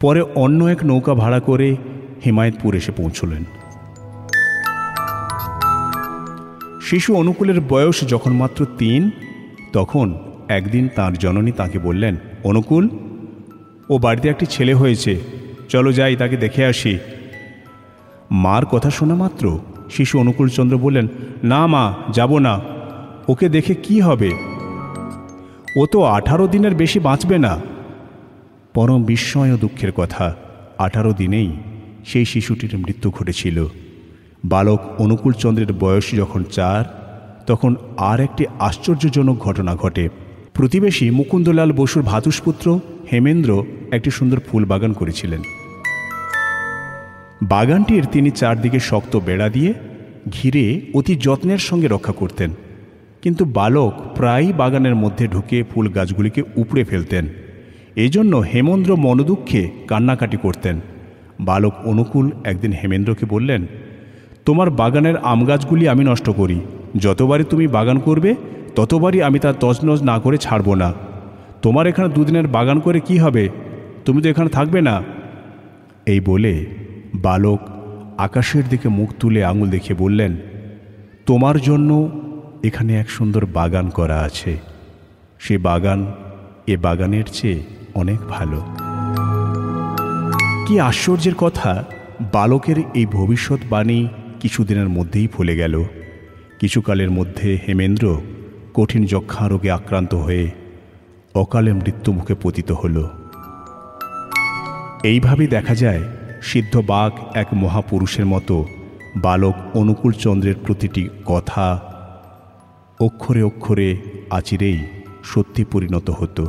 পরে 0.00 0.20
অন্য 0.20 0.64
এক 0.64 0.84
নৌকা 0.84 1.14
ভাড়া 1.14 1.40
করে 1.40 1.76
হিমায়তপুর 2.24 2.74
এসে 2.74 2.92
পৌঁছলেন। 2.92 3.44
শিশু 6.82 7.16
অনুকূলের 7.16 7.60
বয়স 7.60 8.08
যখন 8.08 8.32
মাত্র 8.32 8.66
তিন, 8.78 9.10
তখন 9.72 10.18
একদিন 10.48 10.88
তার 10.96 11.12
জননী 11.12 11.52
তাকে 11.52 11.78
বললেন, 11.78 12.16
অনুকূল, 12.44 12.88
ও 13.90 13.98
বাড়িতে 13.98 14.28
একটি 14.28 14.46
ছেলে 14.46 14.74
হয়েছে। 14.74 15.20
চলো 15.68 15.92
যাই, 15.92 16.16
তাকে 16.16 16.36
দেখে 16.36 16.64
আসি। 16.64 16.98
মার 18.30 18.66
কথা 18.66 18.90
শোনা 18.90 19.14
মাত্র? 19.14 19.58
শিশু 19.90 20.18
অনুকূলচন্দ্র 20.18 20.78
বললেন, 20.78 21.08
না 21.44 21.66
মা, 21.66 21.94
যাব 22.12 22.38
না। 22.38 22.60
ওকে 23.28 23.48
দেখে 23.48 23.74
কি 23.74 24.00
হবে? 24.00 24.30
ও 25.76 25.86
তো 25.86 26.02
আঠারো 26.02 26.46
দিনের 26.46 26.74
বেশি 26.74 26.98
বাঁচবে 27.00 27.38
না। 27.38 27.60
পরম 28.74 29.04
বিস্ময় 29.04 29.54
ও 29.54 29.56
দুঃখের 29.56 29.92
কথা, 29.92 30.34
আঠারো 30.78 31.12
দিনেই 31.12 31.56
সেই 32.04 32.24
শিশুটির 32.24 32.78
মৃত্যু 32.78 33.10
ঘটেছিল। 33.10 33.66
বালক 34.44 34.80
অনুকূলচন্দ্রের 34.98 35.72
বয়স 35.72 36.14
যখন 36.14 36.44
চার, 36.44 36.84
তখন 37.46 37.76
আর 37.96 38.20
একটি 38.20 38.46
আশ্চর্যজনক 38.58 39.38
ঘটনা 39.38 39.76
ঘটে। 39.76 40.08
প্রতিবেশী 40.54 41.10
মুকুন্দলাল 41.10 41.72
বসুর 41.72 42.02
ভাতুষপুত্র 42.02 42.80
হেমেন্দ্র 43.12 43.64
একটি 43.92 44.10
সুন্দর 44.10 44.40
ফুল 44.50 44.64
বাগান 44.64 44.92
করেছিলেন। 44.92 45.42
বাগানটির 47.42 48.04
তিনি 48.12 48.30
চারদিকে 48.30 48.78
শক্ত 48.78 49.16
বেড়া 49.16 49.48
দিয়ে 49.48 49.74
ঘিরে 50.32 50.80
অতি 50.94 51.16
যত্নের 51.16 51.58
সঙ্গে 51.58 51.88
রক্ষা 51.88 52.12
করতেন। 52.12 52.50
কিন্তু 53.22 53.44
বালক 53.44 53.92
প্রায়ই 54.16 54.52
বাগানের 54.52 54.94
মধ্যে 54.94 55.28
ঢুকে 55.28 55.62
ফুল 55.62 55.88
গাছগুলিকে 55.88 56.42
উপড়ে 56.56 56.84
ফেলতেন। 56.84 57.28
এজন্য 57.96 58.36
হেমেন্দ্র 58.36 58.96
মনোদুঃখে 58.96 59.68
কান্নাকাটি 59.86 60.36
করতেন। 60.36 60.80
বালক 61.40 61.72
অনুকূল 61.84 62.30
একদিন 62.44 62.72
হেমেন্দ্রকে 62.72 63.26
বললেন, 63.26 63.66
তোমার 64.44 64.70
বাগানের 64.70 65.16
আম 65.16 65.44
গাছগুলি 65.44 65.88
আমি 65.88 66.04
নষ্ট 66.04 66.30
করি। 66.30 66.60
যতবারই 66.96 67.44
তুমি 67.44 67.66
বাগান 67.66 67.98
করবে, 67.98 68.34
ততবারই 68.74 69.22
আমি 69.22 69.38
তার 69.38 69.54
তজনজ 69.60 70.02
না 70.02 70.18
করে 70.18 70.38
ছাড়ব 70.38 70.74
না। 70.74 70.92
তোমার 71.62 71.86
এখানে 71.86 72.08
দুদিনের 72.08 72.46
বাগান 72.46 72.80
করে 72.80 73.00
কি 73.00 73.18
হবে? 73.18 73.48
তুমি 74.04 74.22
তো 74.22 74.28
এখানে 74.28 74.48
থাকবে 74.48 74.80
না? 74.80 75.02
এই 76.06 76.20
বলে 76.20 76.66
বালক 77.14 77.58
আকাশের 78.18 78.68
দিকে 78.68 78.88
মুখ 78.88 79.08
তুলে 79.20 79.44
আঙুল 79.44 79.70
দেখে 79.70 79.94
বললেন, 79.94 80.36
তোমার 81.26 81.60
জন্য 81.60 82.10
এখানে 82.64 83.00
এক 83.00 83.10
সুন্দর 83.10 83.46
বাগান 83.46 83.88
করা 83.88 84.18
আছে। 84.18 84.58
সে 85.38 85.58
বাগান 85.58 86.12
এ 86.66 86.76
বাগানের 86.76 87.24
চেয়ে 87.24 87.62
অনেক 87.94 88.18
ভালো। 88.28 88.60
কি 90.66 90.80
আশ্চর্যের 90.80 91.34
কথা, 91.34 91.84
বালকের 92.32 92.76
এই 92.94 93.06
ভবিষ্যৎবাণী 93.06 94.08
কিছুদিনের 94.40 94.88
মধ্যেই 94.88 95.26
ফলে 95.26 95.56
গেল। 95.56 95.84
কিছুকালের 96.58 97.10
মধ্যে 97.10 97.58
হেমেন্দ্র 97.68 98.20
কঠিন 98.74 99.04
যক্ষা 99.04 99.48
রোগে 99.48 99.70
আক্রান্ত 99.70 100.14
হয়ে 100.14 100.50
অকালে 101.34 101.72
মৃত্যুমুখে 101.72 102.34
পতিত 102.42 102.72
হল। 102.72 103.08
এইভাবে 105.02 105.46
দেখা 105.46 105.74
যায় 105.74 106.02
সিদ্ধ 106.42 106.82
বাঘ 106.86 107.12
এক 107.34 107.46
মহাপুরুষের 107.52 108.26
মতো 108.26 108.66
বালক 109.16 109.54
অনুকূল 109.74 110.12
চন্দ্রের 110.12 110.54
প্রতিটি 110.66 111.08
কথা 111.24 111.80
অক্ষরে 113.00 113.42
অক্ষরে 113.42 113.96
আচিরেই 114.30 114.78
সত্যি 115.24 115.64
পরিণত 115.64 116.10
হতো। 116.10 116.46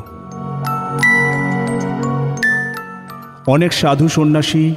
অনেক 3.47 3.73
সাধু 3.73 4.07
সন্ন্যাসী 4.07 4.75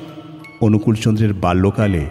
অনুকূলচন্দ্রের 0.61 1.33
বাল্যকালে 1.33 2.07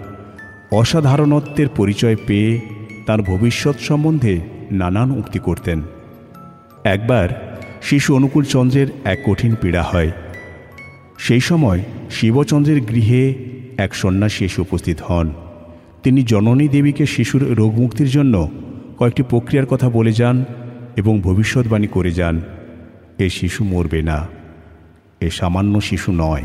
অসাধারণত্বের 0.71 1.67
পরিচয় 1.69 2.15
পেয়ে 2.27 2.61
তার 3.05 3.21
ভবিষ্যৎ 3.21 3.79
সম্বন্ধে 3.79 4.41
নানান 4.71 5.11
উক্তি 5.11 5.39
করতেন। 5.39 5.81
একবার 6.83 7.57
শিশু 7.81 8.15
অনুকূলচন্দ্রের 8.15 8.87
এক 9.05 9.19
কঠিন 9.25 9.55
পীড়া 9.61 9.83
হয়। 9.83 10.11
সেই 11.21 11.39
সময় 11.39 11.79
শিবচন্দ্রের 12.09 12.81
গৃহে 12.81 13.33
এক 13.77 13.95
সন্ন্যাসী 13.95 14.45
এসে 14.45 14.61
উপস্থিত 14.61 15.01
হন। 15.01 15.33
তিনি 16.03 16.23
জননী 16.23 16.67
দেবীকে 16.67 17.05
শিশুর 17.05 17.43
রোগমুক্তির 17.55 18.09
জন্য 18.09 18.49
কয়েকটি 18.99 19.23
প্রক্রিয়ার 19.23 19.65
কথা 19.65 19.89
বলে 19.89 20.11
যান 20.11 20.45
এবং 20.95 21.21
ভবিষ্যৎবাণী 21.21 21.87
করে 21.87 22.11
যান, 22.11 22.41
এ 23.19 23.29
শিশু 23.29 23.63
মরবে 23.63 24.01
না, 24.01 24.27
এ 25.21 25.29
সামান্য 25.29 25.81
শিশু 25.81 26.11
নয়। 26.11 26.43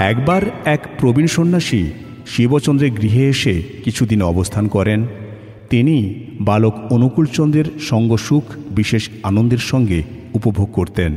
একবার 0.00 0.42
এক 0.64 0.80
প্রবীণ 0.98 1.26
সন্ন্যাসী 1.26 1.82
শিবচন্দ্রের 2.26 2.90
গৃহে 2.90 3.28
এসে 3.28 3.62
কিছুদিন 3.84 4.22
অবস্থান 4.22 4.68
করেন। 4.68 5.06
তিনি 5.70 5.96
বালক 6.40 6.74
অনুকূলচন্দ্রের 6.90 7.64
সঙ্গ 7.80 8.16
সুখ 8.16 8.44
বিশেষ 8.70 9.08
আনন্দের 9.22 9.58
সঙ্গে 9.58 10.02
উপভোগ 10.36 10.68
করতেন। 10.72 11.12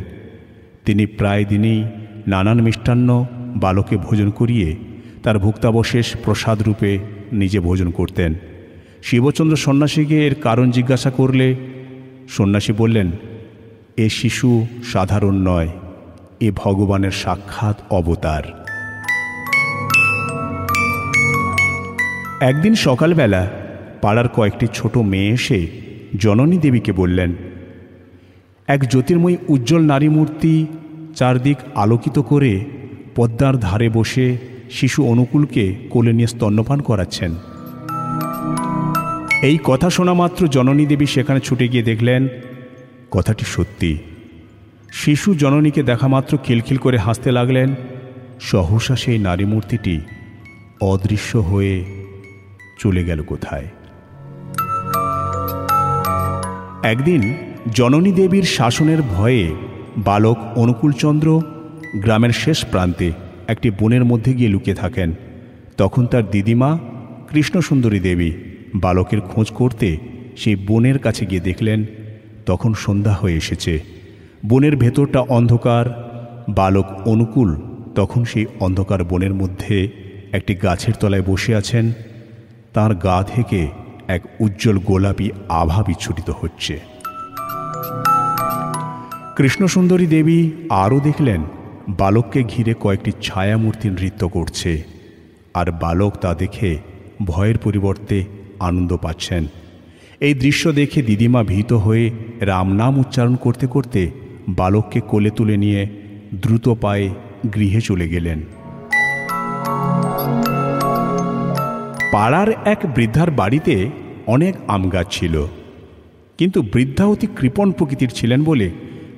তিনি 0.86 1.04
প্রায় 1.06 1.44
দিনই 1.46 1.80
নানান 2.28 2.60
মিষ্টান্ন 2.62 3.10
বালকে 3.56 3.96
ভোজন 3.98 4.30
করিয়ে 4.30 4.70
তার 5.24 5.36
ভুক্তাবশেষ 5.40 6.08
প্রসাদ 6.24 6.58
রূপে 6.62 6.92
নিজে 7.32 7.60
ভোজন 7.60 7.90
করতেন। 7.92 8.32
শিবচন্দ্র 9.04 9.56
সন্ন্যাসীকে 9.58 10.18
এর 10.28 10.36
কারণ 10.36 10.68
জিজ্ঞাসা 10.72 11.10
করলে 11.12 11.48
সন্ন্যাসী 12.30 12.74
বললেন, 12.74 13.08
এ 13.98 14.08
শিশু 14.10 14.50
সাধারণ 14.84 15.36
নয়, 15.48 15.70
এ 16.40 16.52
ভগবানের 16.56 17.12
সাক্ষাৎ 17.12 17.78
অবতার। 17.90 18.46
একদিন 22.42 22.74
সকালবেলা 22.76 23.42
পাড়ার 24.02 24.28
কয়েকটি 24.28 24.66
ছোট 24.74 24.94
মেয়ে 25.12 25.30
এসে 25.30 25.60
জননী 26.20 26.58
দেবীকে 26.58 26.92
বললেন 26.92 27.32
এক 28.70 28.88
জ্যোতির্ময়ী 28.90 29.38
উজ্জ্বল 29.48 29.82
নারী 29.82 30.10
মূর্তি 30.10 30.66
চারদিক 31.16 31.58
আলোকিত 31.76 32.20
করে 32.20 32.66
পদ্মার 33.16 33.58
ধারে 33.58 33.90
বসে 33.90 34.38
শিশু 34.72 35.06
অনুকূলকে 35.06 35.76
কোলে 35.90 36.14
নিয়ে 36.14 36.28
স্তন্যপান 36.28 36.80
করাচ্ছেন। 36.80 37.36
এই 39.42 39.58
কথা 39.64 39.90
শোনা 39.90 40.14
মাত্র 40.14 40.48
জননী 40.48 40.86
দেবী 40.86 41.06
সেখানে 41.06 41.40
ছুটে 41.40 41.68
গিয়ে 41.68 41.84
দেখলেন, 41.84 42.28
কথাটি 43.12 43.46
সত্যি। 43.46 43.98
শিশু 44.92 45.34
জননীকে 45.34 45.84
দেখা 45.84 46.08
মাত্র 46.08 46.38
খিলখিল 46.44 46.78
করে 46.78 46.98
হাসতে 46.98 47.32
লাগলেন। 47.32 47.76
সহসা 48.42 48.96
সেই 48.96 49.18
নারী 49.18 49.46
মূর্তিটি 49.46 50.02
অদৃশ্য 50.82 51.38
হয়ে 51.38 51.86
চলে 52.80 53.04
গেল 53.04 53.24
কোথায়? 53.24 53.68
একদিন 56.84 57.34
জননী 57.68 58.12
দেবীর 58.12 58.44
শাসনের 58.44 59.01
ভয়ে 59.01 59.56
বালক 59.98 60.38
অনুকূলচন্দ্র 60.56 61.42
গ্রামের 61.96 62.30
শেষ 62.30 62.66
প্রান্তে 62.66 63.12
একটি 63.48 63.70
বনের 63.70 64.06
মধ্যে 64.06 64.34
গিয়ে 64.34 64.50
লুকিয়ে 64.50 64.75
থাকেন। 64.75 65.13
তখন 65.78 66.06
তার 66.06 66.32
দিদিমা 66.32 66.80
কৃষ্ণসুন্দরী 67.30 68.00
দেবী 68.00 68.32
বালকের 68.76 69.22
খোঁজ 69.22 69.52
করতে 69.52 69.98
সেই 70.38 70.56
বনের 70.56 71.00
কাছে 71.00 71.26
গিয়ে 71.26 71.39
দেখলেন, 71.39 71.86
তখন 72.45 72.74
সন্ধ্যা 72.74 73.13
হয়ে 73.13 73.36
এসেছে। 73.36 73.80
বনের 74.48 74.76
ভেতরটা 74.76 75.19
অন্ধকার, 75.19 75.86
বালক 76.50 77.08
অনুকূল 77.08 77.56
তখন 77.95 78.24
সেই 78.24 78.45
অন্ধকার 78.60 79.04
বনের 79.04 79.34
মধ্যে 79.34 79.89
একটি 80.32 80.56
গাছের 80.56 80.93
তলায় 80.93 81.22
বসে 81.22 81.56
আছেন। 81.56 81.91
তার 82.74 82.95
গা 82.95 83.24
থেকে 83.36 83.67
এক 84.08 84.22
উজ্জ্বল 84.39 84.78
গোলাপি 84.78 85.32
আভা 85.50 85.84
বিচ্ছুরিত 85.88 86.30
হচ্ছে। 86.39 86.99
কৃষ্ণসুন্দরী 89.41 90.08
দেবী 90.15 90.39
আরও 90.84 90.97
দেখলেন, 91.08 91.41
বালককে 91.99 92.39
ঘিরে 92.52 92.73
কয়েকটি 92.84 93.12
ছায়ামূর্তি 93.25 93.88
নৃত্য 93.97 94.21
করছে, 94.36 94.71
আর 95.60 95.67
বালক 95.84 96.13
তা 96.23 96.32
দেখে 96.41 96.69
ভয়ের 97.30 97.58
পরিবর্তে 97.65 98.17
আনন্দ 98.67 98.91
পাচ্ছেন। 99.04 99.43
এই 100.28 100.34
দৃশ্য 100.43 100.63
দেখে 100.80 100.99
দিদিমা 101.10 101.41
ভীত 101.52 101.71
হয়ে 101.86 102.06
রামনাম 102.49 102.93
উচ্চারণ 103.04 103.36
করতে 103.45 103.65
করতে 103.73 104.02
বালককে 104.60 104.99
কোলে 105.12 105.32
তুলে 105.38 105.56
নিয়ে 105.63 105.82
দ্রুত 106.41 106.65
পায়ে 106.84 107.08
গৃহে 107.54 107.82
চলে 107.89 108.06
গেলেন। 108.13 108.39
পাড়ার 112.13 112.49
এক 112.73 112.80
বৃদ্ধার 112.95 113.30
বাড়িতে 113.39 113.75
অনেক 114.36 114.54
আম 114.73 114.84
গাছ 114.93 115.08
ছিল, 115.17 115.36
কিন্তু 116.39 116.60
বৃদ্ধা 116.73 117.06
অতি 117.13 117.28
কৃপণ 117.38 117.67
প্রকৃতির 117.78 118.12
ছিলেন 118.19 118.41
বলে 118.52 118.69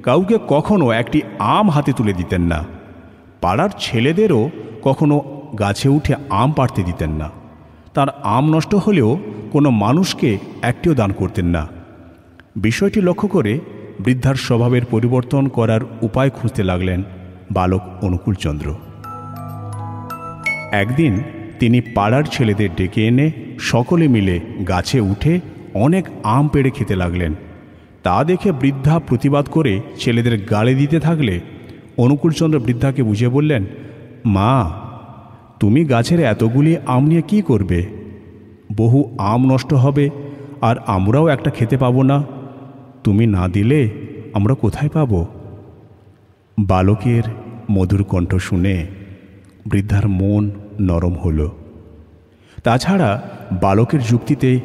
কাউকে 0.04 0.38
কখনো 0.48 0.92
একটি 0.92 1.22
আম 1.40 1.70
হাতে 1.70 1.94
তুলে 1.94 2.14
দিতেন 2.14 2.42
না। 2.42 2.64
পাড়ার 3.42 3.70
ছেলেদেরও 3.80 4.50
কখনো 4.84 5.22
গাছে 5.60 5.90
উঠে 5.90 6.14
আম 6.30 6.52
পাড়তে 6.52 6.84
দিতেন 6.84 7.12
না। 7.12 7.30
তার 7.94 8.08
আম 8.24 8.56
নষ্ট 8.56 8.76
হলেও 8.76 9.18
কোনো 9.52 9.70
মানুষকে 9.70 10.38
একটিও 10.62 10.94
দান 10.94 11.12
করতেন 11.12 11.46
না। 11.46 11.68
বিষয়টি 12.56 13.02
লক্ষ্য 13.02 13.28
করে 13.28 13.60
বৃদ্ধার 14.00 14.36
স্বভাবের 14.36 14.86
পরিবর্তন 14.86 15.48
করার 15.48 15.82
উপায় 16.02 16.30
খুঁজতে 16.30 16.64
লাগলেন 16.64 17.04
বালক 17.52 17.82
অনুকূলচন্দ্র 18.02 18.76
একদিন 20.72 21.24
তিনি 21.60 21.82
পাড়ার 21.82 22.24
ছেলেদের 22.24 22.70
ডেকে 22.76 23.08
এনে 23.08 23.32
সকলে 23.60 24.08
মিলে 24.08 24.40
গাছে 24.68 25.00
উঠে 25.00 25.40
অনেক 25.74 26.06
আম 26.24 26.48
পেড়ে 26.48 26.70
খেতে 26.70 26.96
লাগলেন। 26.96 27.36
তা 28.04 28.24
দেখে 28.24 28.52
বৃদ্ধা 28.52 29.00
প্রতিবাদ 29.00 29.46
করে 29.46 29.82
ছেলেদের 30.00 30.46
গালে 30.46 30.76
দিতে 30.76 31.00
থাকলে 31.00 31.40
অনুকূলচন্দ্র 31.98 32.60
বৃদ্ধাকে 32.60 33.04
বুঝিয়ে 33.04 33.30
বললেন, 33.30 33.66
মা, 34.26 34.82
তুমি 35.60 35.86
গাছের 35.86 36.20
এতগুলি 36.20 36.78
আম 36.86 37.08
নিয়ে 37.08 37.22
কী 37.22 37.42
করবে? 37.42 37.86
বহু 38.78 39.16
আম 39.18 39.54
নষ্ট 39.54 39.74
হবে 39.74 40.10
আর 40.62 40.76
আমরাও 40.88 41.28
একটা 41.28 41.52
খেতে 41.52 41.78
পাবো 41.78 42.04
না। 42.04 42.24
তুমি 43.04 43.28
না 43.28 43.48
দিলে 43.48 43.90
আমরা 44.34 44.54
কোথায় 44.54 44.90
পাব? 44.90 45.26
বালকের 46.60 47.24
মধুর 47.72 48.04
কণ্ঠ 48.04 48.36
শুনে 48.36 48.88
বৃদ্ধার 49.68 50.08
মন 50.08 50.52
নরম 50.80 51.14
হল। 51.14 51.50
তাছাড়া 52.64 53.30
বালকের 53.62 54.04
যুক্তিতে 54.04 54.60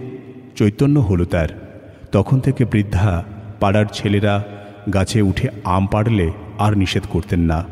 চৈতন্য 0.56 1.00
হলো 1.00 1.24
তার। 1.24 1.65
তখন 2.16 2.40
থেকে 2.40 2.64
বৃদ্ধা 2.64 3.24
পাড়ার 3.60 3.86
ছেলেরা 3.92 4.44
গাছে 4.94 5.22
উঠে 5.22 5.48
আম 5.64 5.86
পাড়লে 5.86 6.32
আর 6.58 6.76
নিষেধ 6.76 7.02
করতেন 7.10 7.40
না। 7.40 7.64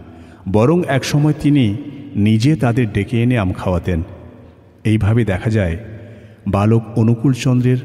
বরং 0.53 0.83
একসময় 0.89 1.33
তিনি 1.41 1.77
নিজে 2.17 2.57
তাদের 2.57 2.93
ডেকে 2.93 3.23
এনে 3.23 3.39
আম 3.39 3.53
খাওয়াতেন। 3.53 4.03
এইভাবে 4.85 5.25
দেখা 5.25 5.51
যায়, 5.51 5.77
বালক 6.49 6.83
অনুকূলচন্দ্রের 6.97 7.77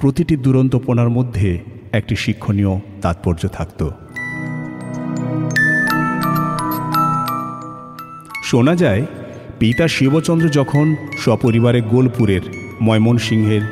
প্রতিটি 0.00 0.36
দুরন্তপনার 0.36 1.08
মধ্যে 1.08 1.58
একটি 1.92 2.16
শিক্ষণীয় 2.16 2.80
তাৎপর্য 3.02 3.48
থাকত। 3.48 3.90
শোনা 8.44 8.74
যায়, 8.74 9.06
পিতা 9.58 9.88
শিবচন্দ্র 9.88 10.48
যখন 10.48 10.96
সপরিবারে 11.18 11.80
গোলপুরের 11.80 12.40
ময়মনসিংহের 12.82 13.62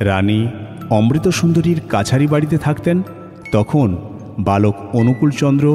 রানী 0.00 0.48
অমৃত 0.98 1.28
সুন্দরীর 1.28 1.80
কাছারি 1.88 2.26
বাড়িতে 2.26 2.58
থাকতেন, 2.58 3.02
তখন 3.52 3.96
বালক 4.38 4.76
অনুকূলচন্দ্র 4.92 5.66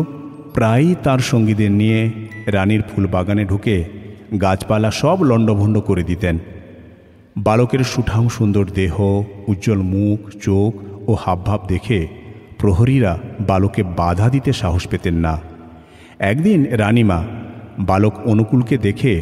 প্রায়ই 0.54 0.96
তার 1.04 1.20
সঙ্গীদের 1.20 1.72
নিয়ে 1.72 2.00
রানীর 2.48 2.82
ফুল 2.82 3.06
বাগানে 3.08 3.44
ঢুকে 3.46 3.76
গাছপালা 4.42 4.92
সব 4.92 5.18
লণ্ডভণ্ড 5.24 5.80
করে 5.80 6.04
দিতেন। 6.04 6.36
বালকের 7.38 7.80
সুঠাম 7.84 8.26
সুন্দর 8.30 8.66
দেহ, 8.66 8.96
উজ্জ্বল 9.48 9.82
মুখ, 9.94 10.20
চোখ 10.42 10.72
ও 11.08 11.14
হাবভাব 11.14 11.60
দেখে 11.68 12.08
প্রহরীরা 12.60 13.14
বালকে 13.40 13.84
বাধা 13.84 14.30
দিতে 14.30 14.54
সাহস 14.54 14.88
পেতেন 14.88 15.16
না। 15.16 15.34
একদিন 16.32 16.60
রানীমা 16.72 17.20
বালক 17.80 18.16
অনুকূলকে 18.28 18.78
দেখে 18.78 19.14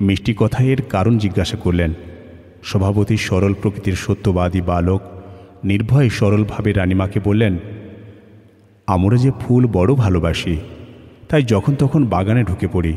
মিষ্টি 0.00 0.32
কথায় 0.38 0.68
এর 0.68 0.80
কারণ 0.82 1.18
জিজ্ঞাসা 1.18 1.56
করলেন। 1.56 1.90
স্বভাবতী 2.62 3.16
সরল 3.16 3.54
প্রকৃতির 3.62 3.96
সত্যবাদী 3.96 4.60
বালক 4.60 5.02
নির্ভয় 5.64 6.08
সরলভাবে 6.08 6.72
রানীমাকে 6.72 7.20
বললেন, 7.24 7.58
আমরা 8.86 9.16
যে 9.16 9.30
ফুল 9.40 9.66
বড় 9.66 9.94
ভালোবাসি, 9.94 10.56
তাই 11.28 11.42
যখন 11.42 11.74
তখন 11.74 12.06
বাগানে 12.06 12.42
ঢুকে 12.44 12.68
পড়ি। 12.72 12.96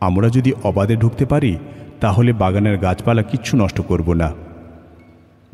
আমরা 0.00 0.28
যদি 0.28 0.52
অবাধে 0.64 0.96
ঢুকতে 0.96 1.26
পারি, 1.26 1.58
তাহলে 2.00 2.32
বাগানের 2.32 2.78
গাছপালা 2.78 3.22
কিচ্ছু 3.22 3.56
নষ্ট 3.56 3.80
করব 3.80 4.12
না। 4.12 4.32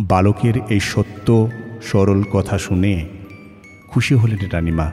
বালকের 0.00 0.54
এই 0.68 0.80
সত্য, 0.80 1.48
সরল 1.82 2.22
কথা 2.32 2.58
শুনে 2.58 3.06
খুশি 3.88 4.14
হলেন 4.14 4.48
রানীমা। 4.52 4.92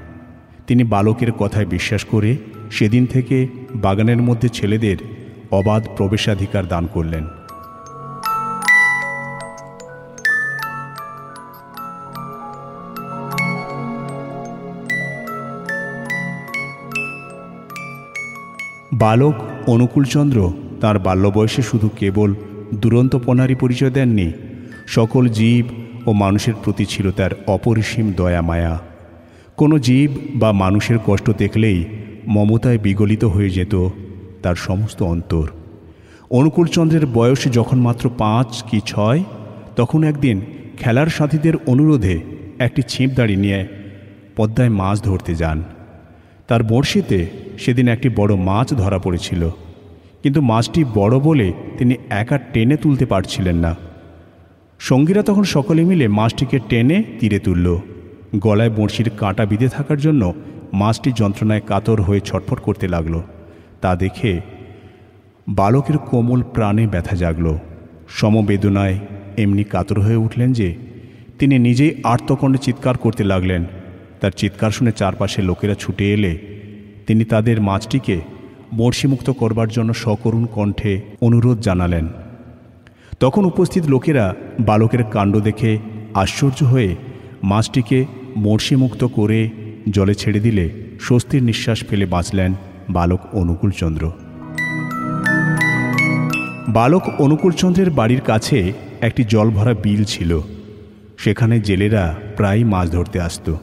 তিনি 0.68 0.84
বালকের 0.84 1.32
কথায় 1.32 1.66
বিশ্বাস 1.66 2.04
করে 2.04 2.38
সেদিন 2.72 3.06
থেকে 3.06 3.48
বাগানের 3.76 4.18
মধ্যে 4.18 4.50
ছেলেদের 4.50 4.98
অবাধ 5.52 5.88
প্রবেশাধিকার 5.98 6.68
দান 6.68 6.88
করলেন। 6.94 7.28
বালক 18.98 19.34
অনুকূলচন্দ্র 19.68 20.54
তার 20.82 21.00
বাল্যবয়সে 21.00 21.62
শুধু 21.62 21.90
কেবল 21.90 22.34
দুরন্ত 22.34 22.82
দুরন্তপনারই 22.82 23.56
পরিচয় 23.56 23.90
দেননি, 23.90 24.32
সকল 24.88 25.28
জীব 25.28 25.66
ও 26.06 26.14
মানুষের 26.14 26.54
প্রতি 26.64 26.86
ছিল 26.86 27.12
তার 27.12 27.30
অপরিসীম 27.48 28.14
দয়া 28.14 28.42
মায়া। 28.42 28.80
কোনো 29.58 29.80
জীব 29.80 30.12
বা 30.36 30.52
মানুষের 30.52 30.98
কষ্ট 31.06 31.32
দেখলেই 31.38 31.86
মমতায় 32.28 32.78
বিগলিত 32.78 33.26
হয়ে 33.26 33.50
যেত 33.50 33.88
তার 34.44 34.56
সমস্ত 34.56 35.04
অন্তর। 35.04 35.48
অনুকূলচন্দ্রের 36.30 37.06
বয়স 37.06 37.48
যখন 37.52 37.80
মাত্র 37.80 38.10
পাঁচ 38.18 38.64
কি 38.64 38.82
ছয়, 38.86 39.24
তখন 39.76 40.04
একদিন 40.04 40.42
খেলার 40.78 41.08
সাথীদের 41.08 41.54
অনুরোধে 41.68 42.20
একটি 42.60 42.82
ছিপ 42.88 43.10
দাড়ি 43.10 43.36
নিয়ে 43.36 43.68
পদ্মায় 44.36 44.70
মাছ 44.70 45.04
ধরতে 45.04 45.36
যান। 45.36 45.64
তার 46.48 46.64
বড়শিতে 46.64 47.28
সেদিন 47.58 47.88
একটি 47.88 48.10
বড় 48.10 48.36
মাছ 48.36 48.74
ধরা 48.74 49.00
পড়েছিল। 49.00 49.50
কিন্তু 50.24 50.42
মাছটি 50.42 50.84
বড় 50.84 51.20
বলে 51.20 51.54
তিনি 51.78 51.96
একা 52.10 52.38
টেনে 52.38 52.78
তুলতে 52.78 53.06
পারছিলেন 53.06 53.56
না। 53.56 53.76
সঙ্গীরা 54.80 55.24
তখন 55.24 55.44
সকলে 55.44 55.84
মিলে 55.84 56.08
মাছটিকে 56.08 56.60
টেনে 56.70 57.04
তীরে 57.20 57.40
তুলল। 57.40 57.78
গলায় 58.36 58.70
বড়শির 58.70 59.10
কাঁটা 59.18 59.46
বিঁধে 59.46 59.68
থাকার 59.68 59.98
জন্য 59.98 60.34
মাছটি 60.74 61.12
যন্ত্রণায় 61.16 61.62
কাতর 61.68 62.02
হয়ে 62.02 62.20
ছটফট 62.20 62.60
করতে 62.60 62.88
লাগল। 62.88 63.22
তা 63.82 63.96
দেখে 63.96 64.42
বালকের 65.48 65.98
কোমল 65.98 66.44
প্রাণে 66.44 66.88
ব্যথা 66.88 67.16
জাগল। 67.16 67.58
সমবেদনায় 68.10 69.00
এমনি 69.38 69.64
কাতর 69.64 70.00
হয়ে 70.00 70.16
উঠলেন 70.16 70.54
যে, 70.54 70.76
তিনি 71.40 71.60
নিজেই 71.60 72.02
আর্তকণ্ডে 72.04 72.58
চিৎকার 72.58 72.98
করতে 72.98 73.24
লাগলেন। 73.24 73.66
তার 74.22 74.32
চিৎকার 74.32 74.72
শুনে 74.72 74.92
চারপাশে 74.92 75.42
লোকেরা 75.42 75.74
ছুটে 75.74 76.14
এলে 76.14 76.38
তিনি 77.08 77.24
তাদের 77.24 77.62
মাছটিকে 77.62 78.22
বর্ষিমুক্ত 78.78 79.30
করবার 79.30 79.68
জন্য 79.68 79.94
সকরুণ 79.94 80.46
কণ্ঠে 80.46 81.02
অনুরোধ 81.22 81.60
জানালেন। 81.60 82.08
তখন 83.20 83.46
উপস্থিত 83.46 83.86
লোকেরা 83.86 84.36
বালকের 84.60 85.04
কাণ্ড 85.04 85.38
দেখে 85.38 85.80
আশ্চর্য 86.14 86.64
হয়ে 86.64 86.96
মাছটিকে 87.44 88.06
মর্ষিমুক্ত 88.38 89.04
করে 89.04 89.50
জলে 89.90 90.14
ছেড়ে 90.14 90.40
দিলে 90.40 90.70
স্বস্তির 91.02 91.44
নিঃশ্বাস 91.44 91.84
ফেলে 91.84 92.06
বাঁচলেন 92.06 92.54
বালক 92.90 93.20
অনুকূলচন্দ্র। 93.34 94.12
বালক 96.68 97.22
অনুকূলচন্দ্রের 97.22 97.90
বাড়ির 97.90 98.22
কাছে 98.22 98.74
একটি 99.02 99.24
জলভরা 99.24 99.74
বিল 99.74 100.04
ছিল। 100.04 100.40
সেখানে 101.18 101.60
জেলেরা 101.60 102.16
প্রায় 102.36 102.64
মাছ 102.64 102.92
ধরতে 102.92 103.22
আসত। 103.22 103.56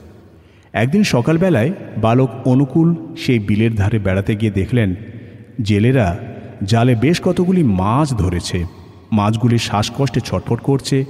একদিন 0.74 1.02
সকালবেলায় 1.02 1.72
বালক 1.96 2.30
অনুকূল 2.44 2.94
সেই 3.16 3.38
বিলের 3.38 3.74
ধারে 3.74 3.98
বেড়াতে 3.98 4.36
গিয়ে 4.36 4.52
দেখলেন, 4.52 4.94
জেলেরা 5.62 6.16
জালে 6.64 6.94
বেশ 6.94 7.20
কতগুলি 7.20 7.62
মাছ 7.62 8.14
ধরেছে। 8.14 8.64
মাছগুলি 9.12 9.58
শ্বাসকষ্টে 9.58 10.20
ছটফট 10.20 10.60
করছে, 10.60 11.04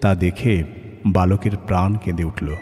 তা 0.00 0.14
দেখে 0.14 0.64
বালকের 1.06 1.56
প্রাণ 1.66 1.94
কেঁদে 1.94 2.24
উঠল। 2.24 2.54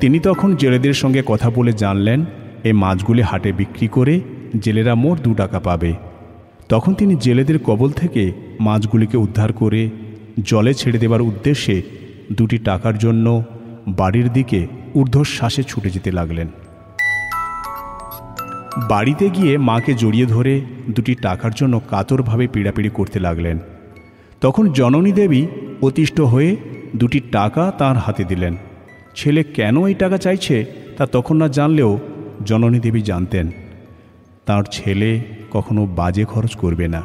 তিনি 0.00 0.18
তখন 0.18 0.56
জেলেদের 0.56 0.92
সঙ্গে 0.92 1.22
কথা 1.26 1.50
বলে 1.50 1.72
জানলেন 1.72 2.24
এই 2.64 2.72
মাছগুলি 2.72 3.22
হাটে 3.22 3.52
বিক্রি 3.52 3.88
করে 3.88 4.20
জেলেরা 4.60 4.94
মোট 4.94 5.20
দু 5.20 5.34
টাকা 5.34 5.60
পাবে। 5.60 5.94
তখন 6.68 6.94
তিনি 6.94 7.16
জেলেদের 7.20 7.58
কবল 7.58 7.90
থেকে 7.90 8.32
মাছগুলিকে 8.60 9.16
উদ্ধার 9.16 9.52
করে 9.52 9.90
জলে 10.40 10.74
ছেড়ে 10.74 10.98
দেবার 10.98 11.22
উদ্দেশ্যে 11.22 11.82
দুটি 12.32 12.58
টাকার 12.58 12.98
জন্য 12.98 13.42
বাড়ির 13.88 14.32
দিকে 14.32 14.66
ঊর্ধ্বশ্বাসে 14.96 15.62
ছুটে 15.62 15.90
যেতে 15.90 16.10
লাগলেন। 16.12 16.48
বাড়িতে 18.88 19.26
গিয়ে 19.30 19.52
মাকে 19.58 19.92
জড়িয়ে 19.94 20.26
ধরে 20.26 20.54
দুটি 20.90 21.12
টাকার 21.14 21.50
জন্য 21.50 21.74
কাতরভাবে 21.90 22.44
পীড়াপিড়ি 22.52 22.90
করতে 22.94 23.18
লাগলেন। 23.20 23.56
তখন 24.40 24.64
জননী 24.72 25.12
দেবী 25.12 25.42
অতিষ্ঠ 25.82 26.20
হয়ে 26.32 26.56
দুটি 26.96 27.20
টাকা 27.32 27.64
তার 27.78 27.96
হাতে 27.96 28.24
দিলেন। 28.24 28.54
ছেলে 29.16 29.42
কেন 29.56 29.76
এই 29.86 29.94
টাকা 29.94 30.16
চাইছে 30.18 30.56
তা 30.96 31.04
তখন 31.06 31.36
না 31.36 31.48
জানলেও 31.48 31.98
জননী 32.44 32.80
দেবী 32.80 33.02
জানতেন, 33.02 33.46
তার 34.46 34.64
ছেলে 34.70 35.10
কখনো 35.50 35.82
বাজে 35.98 36.24
খরচ 36.24 36.52
করবে 36.56 36.86
না। 36.88 37.02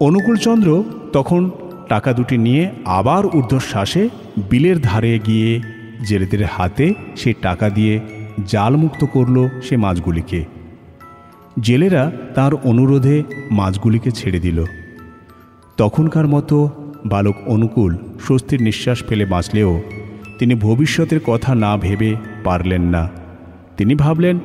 অনুকূলচন্দ্র 0.00 0.68
তখন 1.12 1.50
টাকা 1.88 2.12
দুটি 2.12 2.38
নিয়ে 2.38 2.70
আবার 2.84 3.26
ঊর্ধ্বশ্বাসে 3.26 4.08
বিলের 4.50 4.80
ধারে 4.80 5.18
গিয়ে 5.18 5.60
জেলেদের 6.04 6.44
হাতে 6.44 6.94
সে 7.16 7.34
টাকা 7.42 7.70
দিয়ে 7.70 8.00
জাল 8.46 8.76
মুক্ত 8.76 9.04
করল 9.04 9.48
সে 9.62 9.76
মাছগুলিকে। 9.76 10.44
জেলেরা 11.60 12.12
তার 12.34 12.54
অনুরোধে 12.54 13.22
মাছগুলিকে 13.50 14.10
ছেড়ে 14.10 14.40
দিল। 14.40 14.64
তখনকার 15.76 16.26
মতো 16.26 16.70
বালক 17.06 17.36
অনুকূল 17.46 17.96
স্বস্তির 18.26 18.62
নিঃশ্বাস 18.62 19.04
ফেলে 19.08 19.24
বাঁচলেও 19.24 19.82
তিনি 20.38 20.54
ভবিষ্যতের 20.54 21.20
কথা 21.26 21.54
না 21.54 21.76
ভেবে 21.76 22.16
পারলেন 22.44 22.82
না। 22.82 23.08
তিনি 23.76 23.94
ভাবলেন, 23.94 24.38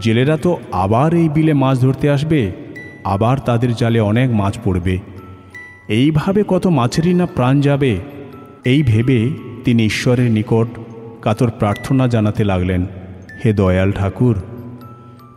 জেলেরা 0.00 0.36
তো 0.36 0.56
আবার 0.72 1.14
এই 1.14 1.28
বিলে 1.28 1.52
মাছ 1.52 1.80
ধরতে 1.80 2.10
আসবে, 2.10 2.52
আবার 3.04 3.38
তাদের 3.38 3.74
জালে 3.74 4.00
অনেক 4.00 4.30
মাছ 4.30 4.58
পড়বে। 4.64 4.98
এইভাবে 5.88 6.44
কত 6.48 6.66
মাছেরই 6.66 7.14
না 7.14 7.26
প্রাণ 7.26 7.60
যাবে? 7.60 7.98
এই 8.64 8.82
ভেবে 8.82 9.30
তিনি 9.64 9.84
ঈশ্বরের 9.84 10.30
নিকট 10.30 10.78
কাতর 11.22 11.50
প্রার্থনা 11.50 12.08
জানাতে 12.08 12.44
লাগলেন, 12.44 12.86
হে 13.44 13.52
দয়াল 13.52 13.92
ঠাকুর, 13.92 14.36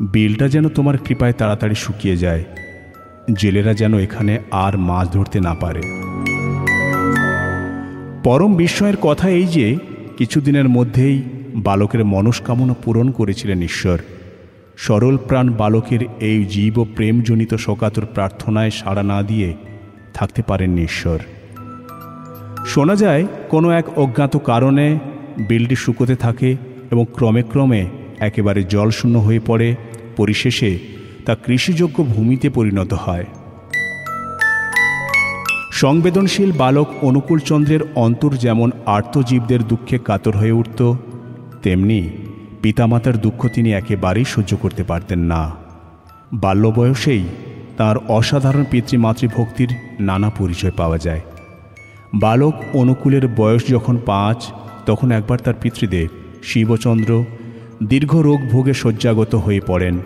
বিলটা 0.01 0.47
যেন 0.47 0.69
তোমার 0.69 0.97
কৃপায় 0.97 1.33
তাড়াতাড়ি 1.33 1.75
শুকিয়ে 1.75 2.17
যায়। 2.17 2.43
জেলেরা 3.33 3.73
যেন 3.73 3.99
এখানে 3.99 4.39
আর 4.51 4.77
মাছ 4.77 5.13
ধরতে 5.13 5.39
না 5.39 5.53
পারে। 5.53 5.81
পরম 8.23 8.55
বিস্ময়ের 8.55 8.97
কথা 8.97 9.29
এই 9.29 9.47
যে, 9.47 9.77
কিছুদিনের 10.17 10.69
মধ্যেই 10.69 11.21
বালকের 11.55 12.05
মনস্কামনা 12.05 12.73
পূরণ 12.83 13.11
করেছিলেন 13.11 13.61
ঈশ্বর। 13.61 13.99
সরল 14.77 15.17
প্রাণ 15.17 15.49
বালকের 15.49 15.99
এই 16.19 16.45
জীব 16.45 16.85
প্রেমজনিত 16.95 17.53
শোকাতুর 17.53 18.05
প্রার্থনায় 18.05 18.69
সাড়া 18.69 19.03
না 19.03 19.21
দিয়ে 19.21 19.53
থাকতে 20.13 20.41
পারেননি 20.41 20.83
ঈশ্বর। 20.83 21.19
শোনা 22.65 22.95
যায়, 22.95 23.27
কোনো 23.49 23.71
এক 23.71 23.99
অজ্ঞাত 23.99 24.37
কারণে 24.37 24.99
বিলটি 25.37 25.75
শুকোতে 25.75 26.15
থাকে 26.15 26.57
এবং 26.91 27.05
ক্রমে 27.13 27.43
ক্রমে 27.43 27.87
একেবারে 28.19 28.63
জলশূন্য 28.63 29.17
হয়ে 29.17 29.39
পড়ে, 29.39 29.75
পরিশেষে 30.17 30.79
তা 31.25 31.35
কৃষিযোগ্য 31.35 32.03
ভূমিতে 32.03 32.49
পরিণত 32.49 32.93
হয়। 32.93 33.25
সংবেদনশীল 35.71 36.51
বালক 36.51 36.87
অনুকূলচন্দ্রের 37.01 37.79
অন্তর 37.95 38.31
যেমন 38.33 38.71
আর্তজীবদের 38.85 39.63
দুঃখে 39.63 39.97
কাতর 39.97 40.37
হয়ে 40.37 40.51
উঠত, 40.51 40.95
তেমনি 41.63 42.09
পিতামাতার 42.61 43.17
দুঃখ 43.17 43.47
তিনি 43.53 43.73
একেবারেই 43.73 44.25
সহ্য 44.25 44.57
করতে 44.57 44.83
পারতেন 44.83 45.19
না। 45.19 45.55
বাল্য 46.33 46.73
বয়সেই 46.75 47.23
তাঁর 47.79 47.97
অসাধারণ 48.07 48.63
পিতৃমাতৃভক্তির 48.71 49.71
নানা 49.99 50.29
পরিচয় 50.29 50.71
পাওয়া 50.71 50.97
যায়। 50.97 51.21
বালক 52.13 52.53
অনুকূলের 52.73 53.27
বয়স 53.27 53.67
যখন 53.67 53.97
পাঁচ, 54.05 54.39
তখন 54.85 55.11
একবার 55.11 55.39
তার 55.39 55.53
পিতৃদেব 55.61 56.07
শিবচন্দ্র 56.43 57.23
দীর্ঘ 57.83 58.15
রোগ 58.15 58.39
ভোগে 58.51 58.73
শয্যাগত 58.73 59.35
হয়ে 59.35 59.61
পড়েন। 59.67 59.99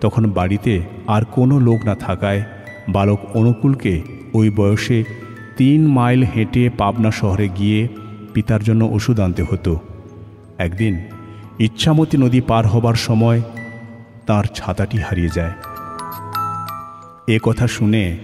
তখন 0.00 0.30
বাড়িতে 0.30 0.82
আর 1.06 1.22
কোনো 1.24 1.60
লোক 1.60 1.84
না 1.84 1.94
থাকায় 1.94 2.42
বালক 2.88 3.20
অনুকূলকে 3.34 4.02
ওই 4.34 4.50
বয়সে 4.50 5.04
তিন 5.56 5.86
মাইল 5.86 6.22
হেঁটে 6.22 6.70
পাবনা 6.78 7.10
শহরে 7.10 7.48
গিয়ে 7.48 7.88
পিতার 8.34 8.62
জন্য 8.62 8.84
ওষুধ 8.84 9.20
আনতে 9.20 9.42
হতো। 9.42 9.80
একদিন 10.58 10.94
ইচ্ছামতী 11.58 12.16
নদী 12.16 12.40
পার 12.40 12.66
হবার 12.66 12.94
সময় 12.94 13.42
তার 14.26 14.44
ছাতাটি 14.54 14.98
হারিয়ে 14.98 15.34
যায়। 15.34 15.52
এ 17.28 17.38
কথা 17.42 17.66
শুনে 17.66 18.18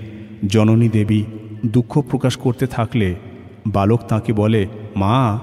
জননী 0.46 0.88
দেবী 0.88 1.22
দুঃখ 1.66 2.00
প্রকাশ 2.00 2.36
করতে 2.36 2.66
থাকলে 2.66 3.14
বালক 3.66 4.00
তাকে 4.08 4.32
বলে, 4.32 4.66
মা, 4.96 5.38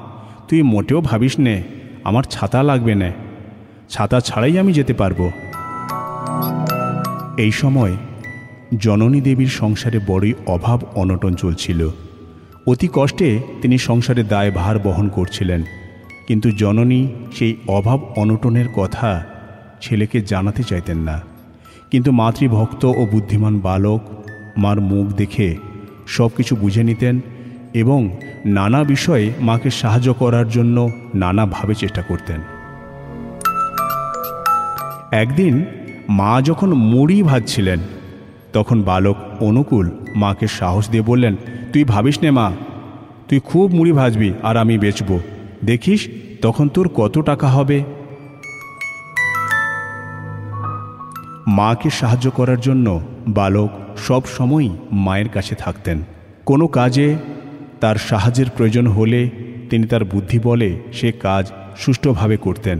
তুই 0.48 0.62
মোটেও 0.62 1.02
ভাবিস 1.02 1.40
নে, 1.40 1.64
আমার 2.04 2.24
ছাতা 2.24 2.64
লাগবে 2.64 2.96
না। 2.96 3.12
ছাতা 3.90 4.20
ছাড়াই 4.20 4.60
আমি 4.60 4.74
যেতে 4.74 4.94
পারব। 4.94 5.32
এই 7.38 7.52
সময় 7.52 7.98
জননী 8.80 9.22
দেবীর 9.22 9.48
সংসারে 9.48 10.00
বড়ই 10.08 10.34
অভাব 10.48 10.84
অনটন 10.96 11.34
চলছিল। 11.34 11.90
অতি 12.68 12.90
কষ্টে 12.94 13.40
তিনি 13.62 13.78
সংসারে 13.78 14.24
দায় 14.24 14.52
ভার 14.52 14.80
বহন 14.80 15.10
করছিলেন। 15.10 15.64
কিন্তু 16.28 16.52
জননী 16.52 17.08
সেই 17.36 17.56
অভাব 17.68 18.04
অনটনের 18.04 18.66
কথা 18.76 19.26
ছেলেকে 19.82 20.22
জানাতে 20.22 20.64
চাইতেন 20.64 20.98
না। 20.98 21.22
কিন্তু 21.92 22.12
মাতৃভক্ত 22.12 22.86
ও 22.86 23.06
বুদ্ধিমান 23.12 23.60
বালক 23.60 24.00
মার 24.58 24.82
মুখ 24.82 25.08
দেখে 25.08 25.56
সব 26.08 26.30
কিছু 26.38 26.56
বুঝে 26.56 26.84
নিতেন 26.84 27.22
এবং 27.74 28.18
নানা 28.46 28.84
বিষয়ে 28.84 29.34
মাকে 29.40 29.70
সাহায্য 29.70 30.14
করার 30.14 30.50
জন্য 30.50 30.90
নানাভাবে 31.16 31.76
চেষ্টা 31.76 32.02
করতেন। 32.02 32.42
একদিন 35.12 35.66
মা 36.10 36.42
যখন 36.42 36.74
মুড়ি 36.74 37.24
ভাজছিলেন, 37.24 37.80
তখন 38.54 38.82
বালক 38.82 39.16
অনুকূল 39.40 39.92
মাকে 40.16 40.48
সাহস 40.48 40.90
দিয়ে 40.90 41.04
বললেন, 41.04 41.36
তুই 41.74 41.84
ভাবিস 41.84 42.20
নে 42.22 42.32
মা, 42.32 42.52
তুই 43.30 43.40
খুব 43.40 43.74
মুড়ি 43.74 43.92
ভাজবি 43.92 44.34
আর 44.44 44.58
আমি 44.58 44.78
বেচব। 44.78 45.20
দেখিস 45.66 46.08
তখন 46.42 46.68
তোর 46.68 46.90
কত 46.96 47.20
টাকা 47.20 47.48
হবে? 47.48 47.84
মাকে 51.48 51.90
সাহায্য 51.90 52.32
করার 52.32 52.60
জন্য 52.60 53.02
বালক 53.28 53.70
সব 53.98 54.22
সময়ই 54.38 54.70
মায়ের 54.92 55.30
কাছে 55.30 55.56
থাকতেন। 55.56 56.02
কোনো 56.46 56.68
কাজে 56.68 57.16
তার 57.80 57.96
সাহায্যের 57.96 58.46
প্রয়োজন 58.58 58.88
হলে 58.88 59.30
তিনি 59.70 59.88
তার 59.88 60.06
বুদ্ধি 60.06 60.40
বলে 60.40 60.80
সে 60.94 61.12
কাজ 61.12 61.52
সুষ্ঠুভাবে 61.78 62.38
করতেন। 62.38 62.80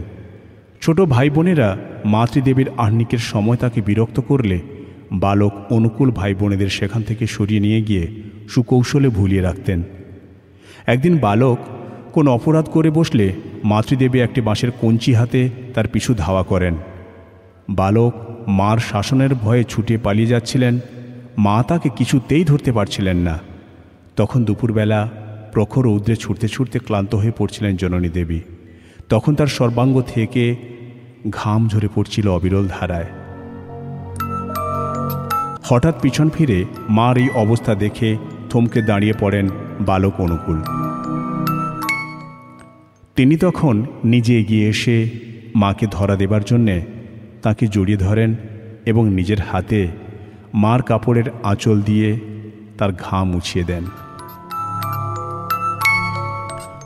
ছোট 0.80 1.00
ভাই 1.00 1.30
বোনেরা 1.30 1.78
মাতৃদেবীর 2.04 2.70
আহ্নিকের 2.76 3.18
সময় 3.18 3.56
তাকে 3.56 3.80
বিরক্ত 3.80 4.20
করলে 4.20 4.60
বালক 5.12 5.52
অনুকূল 5.70 6.10
ভাই 6.10 6.34
বোনেদের 6.34 6.68
সেখান 6.68 7.02
থেকে 7.02 7.26
সরিয়ে 7.26 7.60
নিয়ে 7.60 7.82
গিয়ে 7.82 8.08
সুকৌশলে 8.48 9.08
ভুলিয়ে 9.08 9.42
রাখতেন। 9.42 9.82
একদিন 10.86 11.18
বালক 11.18 11.58
কোন 12.12 12.28
অপরাধ 12.28 12.64
করে 12.64 12.90
বসলে 12.90 13.32
মাতৃদেবী 13.64 14.18
একটি 14.20 14.40
বাঁশের 14.40 14.70
কঞ্চি 14.80 15.14
হাতে 15.14 15.50
তার 15.74 15.88
পিছু 15.88 16.14
ধাওয়া 16.14 16.42
করেন। 16.42 16.76
বালক 17.68 18.12
মার 18.48 18.78
শাসনের 18.78 19.34
ভয়ে 19.34 19.64
ছুটে 19.64 19.98
পালিয়ে 19.98 20.26
যাচ্ছিলেন। 20.26 20.78
মা 21.38 21.62
তাকে 21.62 21.88
কিছুতেই 21.88 22.44
ধরতে 22.44 22.72
পারছিলেন 22.72 23.16
না। 23.16 23.38
তখন 24.16 24.44
দুপুরবেলা 24.44 25.10
প্রখর 25.52 25.84
রৌদ্রে 25.84 26.16
ছুটতে 26.16 26.48
ছুটতে 26.48 26.78
ক্লান্ত 26.78 27.14
হয়ে 27.14 27.32
পড়ছিলেন 27.38 27.76
জননী 27.76 28.08
দেবী। 28.08 28.40
তখন 29.08 29.34
তার 29.34 29.46
সর্বাঙ্গ 29.46 30.02
থেকে 30.02 30.56
ঘাম 31.30 31.68
ঝরে 31.68 31.88
পড়ছিল 31.94 32.28
অবিরল 32.28 32.68
ধারায়। 32.68 33.06
হঠাৎ 35.64 36.00
পিছন 36.00 36.28
ফিরে 36.28 36.64
মার 36.88 37.18
এই 37.18 37.30
অবস্থা 37.30 37.74
দেখে 37.74 38.16
থমকে 38.50 38.82
দাঁড়িয়ে 38.82 39.12
পড়েন 39.20 39.48
বালক 39.80 40.20
অনুকূল। 40.20 40.62
তিনি 43.16 43.36
তখন 43.36 43.86
নিজে 44.04 44.40
এগিয়ে 44.40 44.68
এসে 44.68 45.10
মাকে 45.54 45.86
ধরা 45.90 46.16
দেবার 46.16 46.44
জন্যে 46.44 46.97
তাকে 47.42 47.66
জড়িয়ে 47.66 47.98
ধরেন 47.98 48.36
এবং 48.86 49.08
নিজের 49.08 49.40
হাতে 49.40 49.88
মার 50.54 50.82
কাপড়ের 50.82 51.24
আঁচল 51.42 51.80
দিয়ে 51.80 52.20
তার 52.78 52.92
ঘাম 52.92 53.30
মুছিয়ে 53.30 53.64
দেন। 53.64 53.84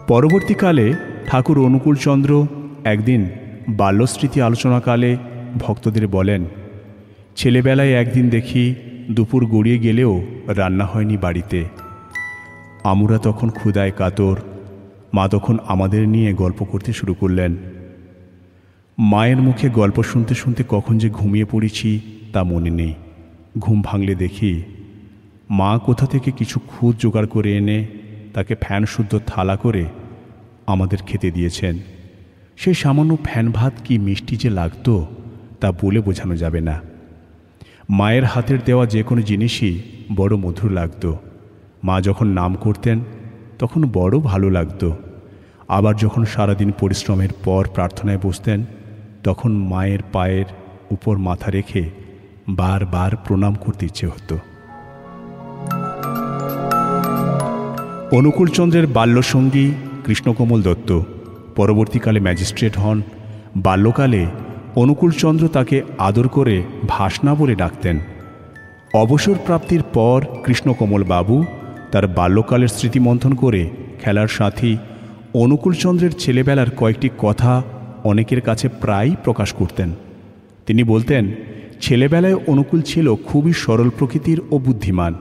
পরবর্তীকালে 0.09 0.95
ঠাকুর 1.27 1.65
অনুকূলচন্দ্র 1.65 2.47
একদিন 2.85 3.31
বাল্যস্মৃতি 3.69 4.43
আলোচনাকালে 4.43 5.17
ভক্তদের 5.57 6.09
বলেন, 6.09 6.45
ছেলেবেলায় 7.37 7.93
একদিন 7.93 8.29
দেখি 8.29 8.75
দুপুর 9.11 9.47
গড়িয়ে 9.47 9.79
গেলেও 9.79 10.23
রান্না 10.47 10.85
হয়নি 10.85 11.17
বাড়িতে। 11.17 11.65
আমরা 12.85 13.19
তখন 13.19 13.51
ক্ষুদায় 13.51 13.91
কাতর। 13.91 14.37
মা 15.15 15.29
তখন 15.29 15.59
আমাদের 15.69 16.09
নিয়ে 16.09 16.33
গল্প 16.33 16.65
করতে 16.65 16.93
শুরু 16.93 17.15
করলেন। 17.15 17.57
মায়ের 19.03 19.37
মুখে 19.37 19.69
গল্প 19.69 20.03
শুনতে 20.03 20.35
শুনতে 20.35 20.65
কখন 20.69 20.99
যে 20.99 21.11
ঘুমিয়ে 21.11 21.45
পড়েছি 21.45 22.01
তা 22.33 22.43
মনে 22.43 22.71
নেই। 22.71 22.95
ঘুম 23.59 23.83
ভাঙলে 23.83 24.15
দেখি 24.15 24.63
মা 25.51 25.79
কোথা 25.79 26.07
থেকে 26.07 26.31
কিছু 26.31 26.61
খুদ 26.61 26.97
জোগাড় 26.99 27.27
করে 27.27 27.57
এনে 27.57 27.87
তাকে 28.35 28.55
ফ্যান 28.55 28.87
শুদ্ধ 28.87 29.21
থালা 29.27 29.57
করে 29.57 29.85
আমাদের 30.67 30.99
খেতে 31.07 31.31
দিয়েছেন। 31.31 31.79
সেই 32.57 32.75
সামান্য 32.75 33.17
ফ্যান 33.25 33.51
ভাত 33.51 33.73
কি 33.85 33.99
মিষ্টি 33.99 34.37
যে 34.37 34.51
লাগতো 34.51 35.07
তা 35.61 35.73
বলে 35.73 36.01
বোঝানো 36.01 36.37
যাবে 36.37 36.61
না। 36.61 36.81
মায়ের 37.91 38.25
হাতের 38.25 38.59
দেওয়া 38.65 38.87
যে 38.87 39.03
কোনো 39.03 39.23
জিনিসই 39.23 39.83
বড় 40.17 40.37
মধুর 40.37 40.71
লাগতো। 40.71 41.19
মা 41.85 42.01
যখন 42.01 42.27
নাম 42.27 42.55
করতেন, 42.55 43.01
তখন 43.59 43.91
বড় 43.93 44.19
ভালো 44.19 44.51
লাগতো। 44.51 44.97
আবার 45.69 45.97
যখন 45.97 46.25
সারাদিন 46.25 46.73
পরিশ্রমের 46.81 47.29
পর 47.45 47.69
প্রার্থনায় 47.75 48.19
বসতেন 48.23 48.65
তখন 49.25 49.53
মায়ের 49.53 49.99
পায়ের 50.13 50.45
উপর 50.91 51.19
মাথা 51.19 51.51
রেখে 51.51 51.91
বারবার 52.49 53.17
প্রণাম 53.17 53.55
করতে 53.55 53.87
ইচ্ছে 53.87 54.07
হতো। 54.07 54.39
অনুকূলচন্দ্রের 58.17 58.87
বাল্যসঙ্গী 58.87 59.73
কৃষ্ণকমল 60.05 60.63
দত্ত 60.63 61.01
পরবর্তীকালে 61.57 62.21
ম্যাজিস্ট্রেট 62.21 62.79
হন। 62.79 63.03
বাল্যকালে 63.57 64.27
অনুকূলচন্দ্র 64.77 65.49
তাকে 65.49 65.83
আদর 65.99 66.29
করে 66.29 66.63
ভাসনা 66.89 67.35
বলে 67.35 67.55
ডাকতেন। 67.55 67.99
অবসর 68.95 69.35
প্রাপ্তির 69.47 69.83
পর 69.83 70.25
কৃষ্ণকমল 70.45 71.05
বাবু 71.05 71.45
তার 71.93 72.07
বাল্যকালের 72.07 72.69
স্মৃতিমন্থন 72.69 73.35
করে 73.35 73.71
খেলার 74.03 74.29
সাথী 74.29 74.77
অনুকূলচন্দ্রের 75.35 76.11
ছেলেবেলার 76.11 76.71
কয়েকটি 76.71 77.09
কথা 77.19 77.63
অনেকের 78.05 78.41
কাছে 78.41 78.69
প্রায়ই 78.69 79.17
প্রকাশ 79.25 79.53
করতেন। 79.53 79.91
তিনি 80.67 80.85
বলতেন, 80.85 81.33
ছেলেবেলায় 81.81 82.35
অনুকূল 82.35 82.83
ছিল 82.83 83.15
খুবই 83.15 83.53
সরল 83.53 83.91
প্রকৃতির 83.91 84.41
ও 84.51 84.59
বুদ্ধিমান। 84.59 85.15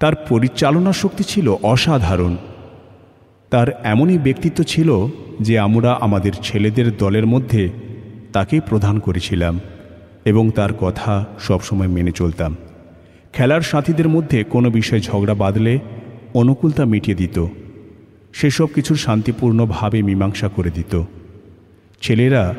তার 0.00 0.14
পরিচালনা 0.14 0.92
শক্তি 0.92 1.24
ছিল 1.24 1.56
অসাধারণ। 1.62 2.36
তার 3.50 3.80
এমনই 3.84 4.18
ব্যক্তিত্ব 4.18 4.64
ছিল 4.64 5.06
যে 5.40 5.58
আমরা 5.58 5.98
আমাদের 6.00 6.32
ছেলেদের 6.42 6.96
দলের 6.96 7.26
মধ্যে 7.26 7.70
তাকে 8.32 8.60
প্রধান 8.60 8.98
করেছিলাম 8.98 9.60
এবং 10.24 10.50
তার 10.50 10.74
কথা 10.74 11.24
সবসময় 11.40 11.88
মেনে 11.88 12.12
চলতাম। 12.12 12.56
খেলার 13.32 13.60
সাথীদের 13.60 14.08
মধ্যে 14.08 14.44
কোনো 14.44 14.70
বিষয়ে 14.70 15.00
ঝগড়া 15.00 15.34
বাঁধলে 15.34 15.78
অনুকূল 16.34 16.70
তা 16.70 16.84
মিটিয়ে 16.84 17.16
দিত। 17.16 17.46
সেসব 18.32 18.66
কিছুর 18.66 18.96
শান্তিপূর্ণভাবে 18.96 20.02
মীমাংসা 20.02 20.48
করে 20.48 20.70
দিত। 20.70 21.02
ছেলেরা 22.00 22.54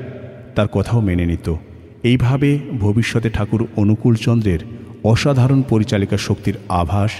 তার 0.55 0.67
কথাও 0.67 1.01
মেনে 1.01 1.25
নিত। 1.25 1.55
এইভাবে 2.03 2.59
ভবিষ্যতে 2.79 3.29
ঠাকুর 3.29 3.67
অনুকূলচন্দ্রের 3.75 4.59
অসাধারণ 5.03 5.61
পরিচালিকা 5.61 6.17
শক্তির 6.17 6.57
আভাস 6.69 7.11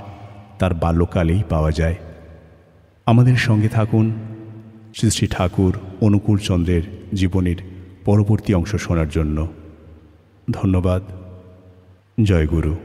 তার 0.60 0.74
বাল্যকালেই 0.74 1.44
পাওয়া 1.50 1.72
যায়। 1.72 1.96
আমাদের 3.06 3.36
সঙ্গে 3.36 3.70
থাকুন 3.70 4.14
শ্রী 4.96 5.10
শ্রী 5.10 5.28
ঠাকুর 5.28 5.80
অনুকূলচন্দ্রের 6.02 6.82
জীবনের 7.14 7.56
পরবর্তী 8.06 8.54
অংশ 8.54 8.76
শোনার 8.76 9.10
জন্য। 9.10 9.48
ধন্যবাদ। 10.52 11.04
জয় 12.24 12.48
গুরু। 12.48 12.76